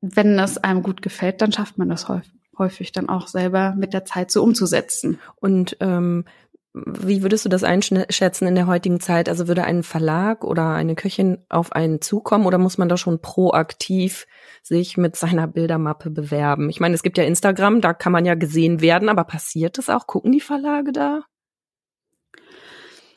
wenn 0.00 0.38
es 0.38 0.58
einem 0.58 0.82
gut 0.82 1.02
gefällt, 1.02 1.40
dann 1.40 1.52
schafft 1.52 1.78
man 1.78 1.88
das 1.88 2.08
häufig, 2.08 2.32
häufig 2.56 2.92
dann 2.92 3.08
auch 3.08 3.26
selber 3.26 3.74
mit 3.76 3.94
der 3.94 4.04
Zeit 4.04 4.30
so 4.30 4.42
umzusetzen. 4.42 5.18
Und 5.36 5.76
ähm, 5.80 6.26
wie 6.72 7.22
würdest 7.22 7.44
du 7.44 7.48
das 7.48 7.64
einschätzen 7.64 8.46
in 8.46 8.54
der 8.54 8.68
heutigen 8.68 9.00
Zeit? 9.00 9.28
Also 9.28 9.48
würde 9.48 9.64
ein 9.64 9.82
Verlag 9.82 10.44
oder 10.44 10.70
eine 10.70 10.94
Köchin 10.94 11.38
auf 11.48 11.72
einen 11.72 12.00
zukommen 12.00 12.46
oder 12.46 12.58
muss 12.58 12.78
man 12.78 12.88
da 12.88 12.96
schon 12.96 13.20
proaktiv 13.20 14.26
sich 14.62 14.96
mit 14.96 15.16
seiner 15.16 15.48
Bildermappe 15.48 16.10
bewerben? 16.10 16.70
Ich 16.70 16.78
meine, 16.78 16.94
es 16.94 17.02
gibt 17.02 17.18
ja 17.18 17.24
Instagram, 17.24 17.80
da 17.80 17.92
kann 17.92 18.12
man 18.12 18.24
ja 18.24 18.34
gesehen 18.34 18.80
werden, 18.80 19.08
aber 19.08 19.24
passiert 19.24 19.78
das 19.78 19.90
auch? 19.90 20.06
Gucken 20.06 20.30
die 20.30 20.40
Verlage 20.40 20.92
da? 20.92 21.24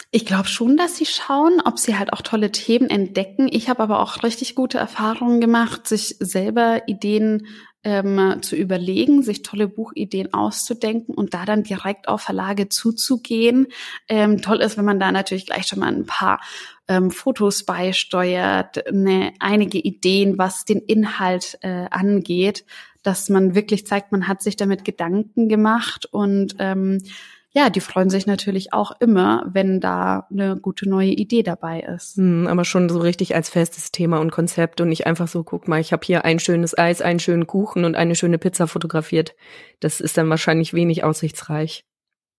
Ich 0.10 0.28
glaube 0.28 0.48
schon, 0.48 0.78
dass 0.78 0.96
sie 0.96 1.08
schauen, 1.08 1.60
ob 1.66 1.80
sie 1.80 1.98
halt 1.98 2.14
auch 2.14 2.22
tolle 2.22 2.52
Themen 2.52 2.90
entdecken. 2.90 3.50
Ich 3.52 3.68
habe 3.68 3.82
aber 3.82 4.00
auch 4.00 4.22
richtig 4.22 4.54
gute 4.54 4.78
Erfahrungen 4.78 5.42
gemacht, 5.42 5.88
sich 5.88 6.18
selber 6.20 6.84
Ideen 6.88 7.48
ähm, 7.84 8.42
zu 8.42 8.56
überlegen, 8.56 9.24
sich 9.24 9.42
tolle 9.42 9.68
Buchideen 9.68 10.34
auszudenken 10.34 11.14
und 11.14 11.34
da 11.34 11.46
dann 11.46 11.64
direkt 11.64 12.08
auf 12.08 12.22
Verlage 12.22 12.70
zuzugehen. 12.70 13.68
Ähm, 14.08 14.42
toll 14.42 14.62
ist, 14.62 14.78
wenn 14.78 14.86
man 14.86 15.00
da 15.00 15.12
natürlich 15.12 15.46
gleich 15.46 15.68
schon 15.68 15.80
mal 15.80 15.94
ein 15.94 16.06
paar 16.06 16.40
ähm, 16.88 17.12
Fotos 17.12 17.64
beisteuert, 17.64 18.88
eine, 18.88 19.34
einige 19.40 19.80
Ideen, 19.80 20.38
was 20.38 20.66
den 20.66 20.80
Inhalt 20.80 21.58
äh, 21.62 21.88
angeht, 21.90 22.66
dass 23.04 23.30
man 23.30 23.54
wirklich 23.54 23.86
zeigt, 23.86 24.12
man 24.12 24.28
hat 24.28 24.42
sich 24.42 24.56
damit 24.56 24.86
Gedanken 24.86 25.50
gemacht 25.50 26.06
und 26.06 26.56
ähm, 26.60 27.00
ja, 27.56 27.70
die 27.70 27.82
freuen 27.82 28.10
sich 28.10 28.26
natürlich 28.26 28.74
auch 28.74 28.92
immer, 29.00 29.46
wenn 29.48 29.80
da 29.80 30.28
eine 30.32 30.58
gute 30.58 30.90
neue 30.90 31.12
Idee 31.12 31.44
dabei 31.44 31.82
ist. 31.82 32.18
Hm, 32.18 32.48
aber 32.48 32.66
schon 32.66 32.90
so 32.90 33.00
richtig 33.00 33.36
als 33.36 33.50
festes 33.50 33.92
Thema 33.92 34.20
und 34.20 34.32
Konzept 34.32 34.82
und 34.82 34.90
nicht 34.90 35.06
einfach 35.06 35.28
so, 35.28 35.44
guck 35.44 35.68
mal, 35.68 35.80
ich 35.80 35.94
habe 35.94 36.04
hier 36.04 36.26
ein 36.26 36.40
schönes 36.40 36.76
Eis, 36.76 37.02
einen 37.02 37.20
schönen 37.20 37.46
Kuchen 37.46 37.86
und 37.86 37.96
eine 37.96 38.16
schöne 38.16 38.40
Pizza 38.40 38.68
fotografiert. 38.68 39.36
Das 39.80 40.02
ist 40.02 40.18
dann 40.18 40.30
wahrscheinlich 40.30 40.74
wenig 40.74 41.04
aussichtsreich. 41.04 41.86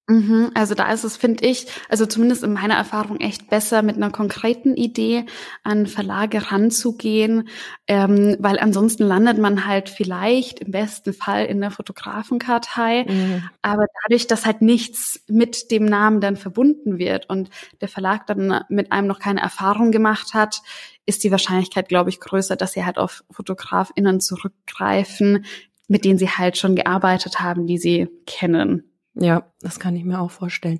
Mhm, 0.07 0.51
also 0.53 0.75
da 0.75 0.93
ist 0.93 1.03
es, 1.05 1.17
finde 1.17 1.47
ich, 1.47 1.67
also 1.88 2.05
zumindest 2.05 2.45
in 2.45 2.53
meiner 2.53 2.75
Erfahrung 2.75 3.21
echt 3.21 3.49
besser, 3.49 3.81
mit 3.81 3.97
einer 3.97 4.11
konkreten 4.11 4.77
Idee 4.77 5.25
an 5.62 5.87
Verlage 5.87 6.53
ranzugehen, 6.53 7.49
ähm, 7.87 8.37
weil 8.38 8.59
ansonsten 8.59 9.05
landet 9.05 9.38
man 9.38 9.67
halt 9.67 9.88
vielleicht 9.88 10.61
im 10.61 10.73
besten 10.73 11.14
Fall 11.14 11.47
in 11.47 11.62
der 11.62 11.71
Fotografenkartei, 11.71 13.07
mhm. 13.09 13.49
aber 13.62 13.87
dadurch, 14.03 14.27
dass 14.27 14.45
halt 14.45 14.61
nichts 14.61 15.25
mit 15.27 15.71
dem 15.71 15.87
Namen 15.87 16.21
dann 16.21 16.37
verbunden 16.37 16.99
wird 16.99 17.31
und 17.31 17.49
der 17.81 17.88
Verlag 17.88 18.27
dann 18.27 18.62
mit 18.69 18.93
einem 18.93 19.07
noch 19.07 19.21
keine 19.21 19.40
Erfahrung 19.40 19.90
gemacht 19.90 20.35
hat, 20.35 20.61
ist 21.07 21.25
die 21.25 21.31
Wahrscheinlichkeit, 21.31 21.88
glaube 21.88 22.11
ich, 22.11 22.21
größer, 22.21 22.57
dass 22.57 22.75
sie 22.75 22.85
halt 22.85 22.99
auf 22.99 23.25
FotografInnen 23.31 24.21
zurückgreifen, 24.21 25.47
mit 25.88 26.05
denen 26.05 26.19
sie 26.19 26.29
halt 26.29 26.59
schon 26.59 26.77
gearbeitet 26.77 27.40
haben, 27.40 27.67
die 27.67 27.79
sie 27.79 28.09
kennen. 28.27 28.90
Ja, 29.14 29.53
das 29.61 29.79
kann 29.79 29.96
ich 29.96 30.05
mir 30.05 30.20
auch 30.20 30.31
vorstellen. 30.31 30.79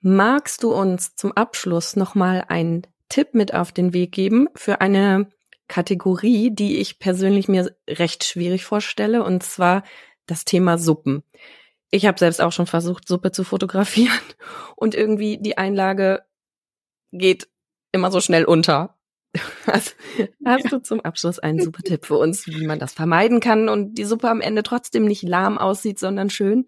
Magst 0.00 0.62
du 0.62 0.72
uns 0.72 1.16
zum 1.16 1.32
Abschluss 1.32 1.96
nochmal 1.96 2.44
einen 2.48 2.86
Tipp 3.08 3.34
mit 3.34 3.54
auf 3.54 3.72
den 3.72 3.92
Weg 3.92 4.12
geben 4.12 4.48
für 4.54 4.80
eine 4.80 5.28
Kategorie, 5.66 6.50
die 6.50 6.78
ich 6.78 6.98
persönlich 6.98 7.48
mir 7.48 7.74
recht 7.88 8.24
schwierig 8.24 8.64
vorstelle, 8.64 9.22
und 9.22 9.42
zwar 9.42 9.82
das 10.26 10.44
Thema 10.44 10.78
Suppen. 10.78 11.22
Ich 11.90 12.06
habe 12.06 12.18
selbst 12.18 12.40
auch 12.40 12.52
schon 12.52 12.66
versucht, 12.66 13.08
Suppe 13.08 13.32
zu 13.32 13.44
fotografieren 13.44 14.18
und 14.76 14.94
irgendwie 14.94 15.38
die 15.38 15.58
Einlage 15.58 16.22
geht 17.12 17.48
immer 17.92 18.10
so 18.10 18.20
schnell 18.20 18.44
unter. 18.44 18.94
Also, 19.66 19.90
hast 20.46 20.72
du 20.72 20.78
zum 20.78 21.00
Abschluss 21.02 21.38
einen 21.38 21.62
super 21.62 21.82
Tipp 21.82 22.06
für 22.06 22.16
uns, 22.16 22.46
wie 22.46 22.66
man 22.66 22.78
das 22.78 22.94
vermeiden 22.94 23.40
kann 23.40 23.68
und 23.68 23.96
die 23.96 24.04
Suppe 24.04 24.30
am 24.30 24.40
Ende 24.40 24.62
trotzdem 24.62 25.04
nicht 25.04 25.22
lahm 25.22 25.58
aussieht, 25.58 25.98
sondern 25.98 26.30
schön? 26.30 26.66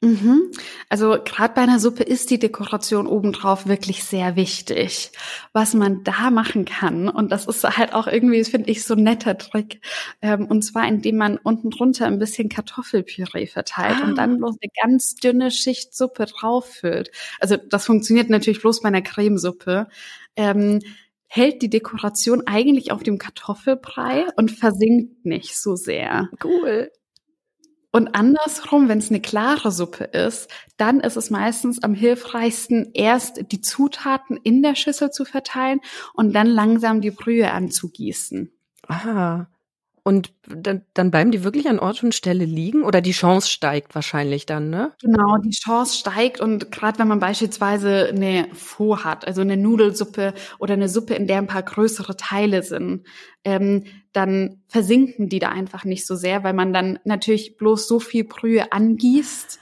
Mhm. 0.00 0.52
Also 0.88 1.18
gerade 1.24 1.54
bei 1.54 1.62
einer 1.62 1.80
Suppe 1.80 2.04
ist 2.04 2.30
die 2.30 2.38
Dekoration 2.38 3.08
obendrauf 3.08 3.66
wirklich 3.66 4.04
sehr 4.04 4.36
wichtig. 4.36 5.10
Was 5.52 5.74
man 5.74 6.04
da 6.04 6.30
machen 6.30 6.64
kann, 6.64 7.08
und 7.08 7.32
das 7.32 7.46
ist 7.46 7.64
halt 7.64 7.94
auch 7.94 8.06
irgendwie, 8.06 8.44
finde 8.44 8.70
ich, 8.70 8.84
so 8.84 8.94
ein 8.94 9.02
netter 9.02 9.36
Trick, 9.36 9.80
ähm, 10.22 10.46
und 10.46 10.62
zwar 10.62 10.86
indem 10.86 11.16
man 11.16 11.36
unten 11.36 11.70
drunter 11.70 12.06
ein 12.06 12.20
bisschen 12.20 12.48
Kartoffelpüree 12.48 13.46
verteilt 13.48 13.96
ah. 14.00 14.04
und 14.04 14.16
dann 14.16 14.34
ah. 14.34 14.36
bloß 14.38 14.56
eine 14.60 14.70
ganz 14.80 15.16
dünne 15.16 15.50
Schicht 15.50 15.94
Suppe 15.96 16.26
drauffüllt. 16.26 17.10
Also 17.40 17.56
das 17.56 17.84
funktioniert 17.84 18.30
natürlich 18.30 18.60
bloß 18.60 18.82
bei 18.82 18.88
einer 18.88 19.02
Cremesuppe. 19.02 19.88
Ähm, 20.36 20.78
hält 21.26 21.60
die 21.60 21.70
Dekoration 21.70 22.46
eigentlich 22.46 22.92
auf 22.92 23.02
dem 23.02 23.18
Kartoffelbrei 23.18 24.26
und 24.36 24.50
versinkt 24.50 25.26
nicht 25.26 25.58
so 25.58 25.76
sehr. 25.76 26.30
Cool. 26.42 26.90
Und 27.90 28.14
andersrum, 28.14 28.88
wenn 28.88 28.98
es 28.98 29.10
eine 29.10 29.20
klare 29.20 29.72
Suppe 29.72 30.04
ist, 30.04 30.50
dann 30.76 31.00
ist 31.00 31.16
es 31.16 31.30
meistens 31.30 31.82
am 31.82 31.94
hilfreichsten, 31.94 32.90
erst 32.92 33.50
die 33.50 33.60
Zutaten 33.60 34.36
in 34.36 34.62
der 34.62 34.74
Schüssel 34.74 35.10
zu 35.10 35.24
verteilen 35.24 35.80
und 36.14 36.34
dann 36.34 36.46
langsam 36.46 37.00
die 37.00 37.10
Brühe 37.10 37.50
anzugießen. 37.50 38.52
Ah, 38.88 39.46
und 40.08 40.32
dann, 40.46 40.86
dann 40.94 41.10
bleiben 41.10 41.32
die 41.32 41.44
wirklich 41.44 41.68
an 41.68 41.78
Ort 41.78 42.02
und 42.02 42.14
Stelle 42.14 42.46
liegen 42.46 42.82
oder 42.82 43.02
die 43.02 43.12
Chance 43.12 43.50
steigt 43.50 43.94
wahrscheinlich 43.94 44.46
dann, 44.46 44.70
ne? 44.70 44.94
Genau, 45.02 45.36
die 45.36 45.50
Chance 45.50 45.98
steigt 45.98 46.40
und 46.40 46.72
gerade 46.72 46.98
wenn 46.98 47.08
man 47.08 47.20
beispielsweise 47.20 48.08
eine 48.08 48.48
Faux 48.54 49.04
hat, 49.04 49.26
also 49.26 49.42
eine 49.42 49.58
Nudelsuppe 49.58 50.32
oder 50.58 50.72
eine 50.72 50.88
Suppe, 50.88 51.12
in 51.12 51.26
der 51.26 51.36
ein 51.36 51.46
paar 51.46 51.62
größere 51.62 52.16
Teile 52.16 52.62
sind, 52.62 53.06
ähm, 53.44 53.84
dann 54.12 54.62
versinken 54.68 55.28
die 55.28 55.38
da 55.38 55.50
einfach 55.50 55.84
nicht 55.84 56.06
so 56.06 56.16
sehr, 56.16 56.44
weil 56.44 56.54
man 56.54 56.72
dann 56.72 56.98
natürlich 57.04 57.56
bloß 57.56 57.86
so 57.86 58.00
viel 58.00 58.24
Brühe 58.24 58.72
angießt 58.72 59.60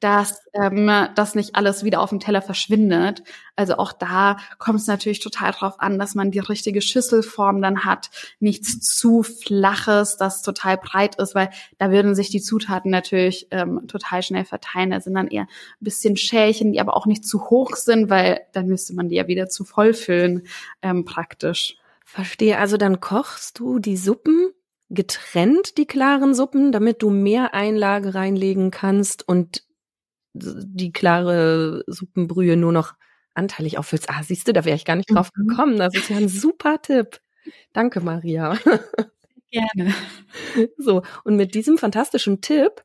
dass 0.00 0.42
ähm, 0.52 0.90
das 1.14 1.34
nicht 1.34 1.54
alles 1.56 1.84
wieder 1.84 2.00
auf 2.00 2.10
dem 2.10 2.20
Teller 2.20 2.42
verschwindet. 2.42 3.22
Also 3.56 3.76
auch 3.76 3.92
da 3.92 4.36
kommt 4.58 4.80
es 4.80 4.86
natürlich 4.86 5.20
total 5.20 5.52
drauf 5.52 5.74
an, 5.78 5.98
dass 5.98 6.14
man 6.14 6.30
die 6.30 6.38
richtige 6.38 6.82
Schüsselform 6.82 7.62
dann 7.62 7.84
hat, 7.84 8.10
nichts 8.40 8.80
zu 8.80 9.22
flaches, 9.22 10.16
das 10.16 10.42
total 10.42 10.76
breit 10.76 11.16
ist, 11.16 11.34
weil 11.34 11.50
da 11.78 11.90
würden 11.90 12.14
sich 12.14 12.30
die 12.30 12.42
Zutaten 12.42 12.90
natürlich 12.90 13.48
ähm, 13.50 13.86
total 13.88 14.22
schnell 14.22 14.44
verteilen. 14.44 14.90
Da 14.90 15.00
sind 15.00 15.14
dann 15.14 15.28
eher 15.28 15.42
ein 15.42 15.48
bisschen 15.80 16.16
Schälchen, 16.16 16.72
die 16.72 16.80
aber 16.80 16.96
auch 16.96 17.06
nicht 17.06 17.26
zu 17.26 17.48
hoch 17.48 17.76
sind, 17.76 18.10
weil 18.10 18.40
dann 18.52 18.66
müsste 18.66 18.94
man 18.94 19.08
die 19.08 19.16
ja 19.16 19.28
wieder 19.28 19.48
zu 19.48 19.64
voll 19.64 19.94
füllen, 19.94 20.42
ähm, 20.82 21.04
praktisch. 21.04 21.78
Verstehe. 22.04 22.58
Also 22.58 22.76
dann 22.76 23.00
kochst 23.00 23.58
du 23.58 23.78
die 23.78 23.96
Suppen 23.96 24.50
getrennt, 24.90 25.78
die 25.78 25.86
klaren 25.86 26.34
Suppen, 26.34 26.70
damit 26.70 27.02
du 27.02 27.10
mehr 27.10 27.54
Einlage 27.54 28.14
reinlegen 28.14 28.70
kannst 28.70 29.26
und 29.26 29.64
die 30.34 30.92
klare 30.92 31.84
Suppenbrühe 31.86 32.56
nur 32.56 32.72
noch 32.72 32.94
anteilig 33.34 33.78
auffüllst. 33.78 34.10
Ah, 34.10 34.22
siehst 34.22 34.46
du, 34.46 34.52
da 34.52 34.64
wäre 34.64 34.76
ich 34.76 34.84
gar 34.84 34.96
nicht 34.96 35.10
drauf 35.10 35.30
mhm. 35.34 35.48
gekommen. 35.48 35.76
Das 35.78 35.94
ist 35.94 36.10
ja 36.10 36.16
ein 36.16 36.28
super 36.28 36.80
Tipp. 36.80 37.20
Danke, 37.72 38.00
Maria. 38.00 38.56
Gerne. 39.50 39.94
So, 40.78 41.02
und 41.24 41.36
mit 41.36 41.54
diesem 41.54 41.78
fantastischen 41.78 42.40
Tipp 42.40 42.84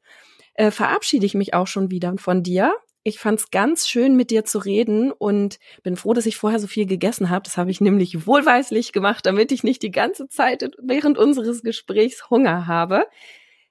äh, 0.53 0.71
verabschiede 0.71 1.25
ich 1.25 1.33
mich 1.33 1.53
auch 1.53 1.67
schon 1.67 1.89
wieder 1.89 2.15
von 2.17 2.43
dir. 2.43 2.73
Ich 3.09 3.17
fand 3.17 3.39
es 3.39 3.49
ganz 3.49 3.87
schön, 3.87 4.15
mit 4.15 4.29
dir 4.29 4.45
zu 4.45 4.59
reden 4.59 5.11
und 5.11 5.57
bin 5.81 5.95
froh, 5.95 6.13
dass 6.13 6.27
ich 6.27 6.37
vorher 6.37 6.59
so 6.59 6.67
viel 6.67 6.85
gegessen 6.85 7.31
habe. 7.31 7.41
Das 7.43 7.57
habe 7.57 7.71
ich 7.71 7.81
nämlich 7.81 8.27
wohlweislich 8.27 8.93
gemacht, 8.93 9.25
damit 9.25 9.51
ich 9.51 9.63
nicht 9.63 9.81
die 9.81 9.89
ganze 9.89 10.27
Zeit 10.27 10.69
während 10.77 11.17
unseres 11.17 11.63
Gesprächs 11.63 12.29
Hunger 12.29 12.67
habe. 12.67 13.07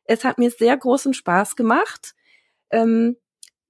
Es 0.02 0.24
hat 0.24 0.38
mir 0.38 0.50
sehr 0.50 0.76
großen 0.76 1.14
Spaß 1.14 1.54
gemacht. 1.54 2.16
Ähm, 2.70 3.16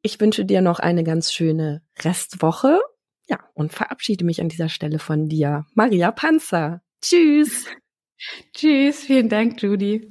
ich 0.00 0.18
wünsche 0.18 0.46
dir 0.46 0.62
noch 0.62 0.78
eine 0.78 1.04
ganz 1.04 1.34
schöne 1.34 1.82
Restwoche. 1.98 2.80
Ja, 3.28 3.38
und 3.52 3.74
verabschiede 3.74 4.24
mich 4.24 4.40
an 4.40 4.48
dieser 4.48 4.70
Stelle 4.70 4.98
von 4.98 5.28
dir. 5.28 5.66
Maria 5.74 6.12
Panzer. 6.12 6.80
Tschüss. 7.02 7.66
Tschüss. 8.54 9.00
Vielen 9.00 9.28
Dank, 9.28 9.62
Judy. 9.62 10.10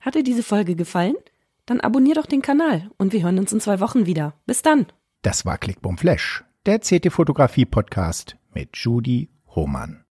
Hat 0.00 0.14
dir 0.14 0.22
diese 0.22 0.42
Folge 0.42 0.76
gefallen? 0.76 1.16
Dann 1.68 1.80
abonnier 1.82 2.14
doch 2.14 2.24
den 2.24 2.40
Kanal 2.40 2.90
und 2.96 3.12
wir 3.12 3.22
hören 3.22 3.38
uns 3.38 3.52
in 3.52 3.60
zwei 3.60 3.78
Wochen 3.78 4.06
wieder. 4.06 4.32
Bis 4.46 4.62
dann. 4.62 4.86
Das 5.20 5.44
war 5.44 5.58
Clickbum 5.58 5.98
Flash, 5.98 6.42
der 6.64 6.78
CT 6.78 7.12
Fotografie 7.12 7.66
Podcast 7.66 8.38
mit 8.54 8.70
Judy 8.78 9.28
Hohmann. 9.54 10.02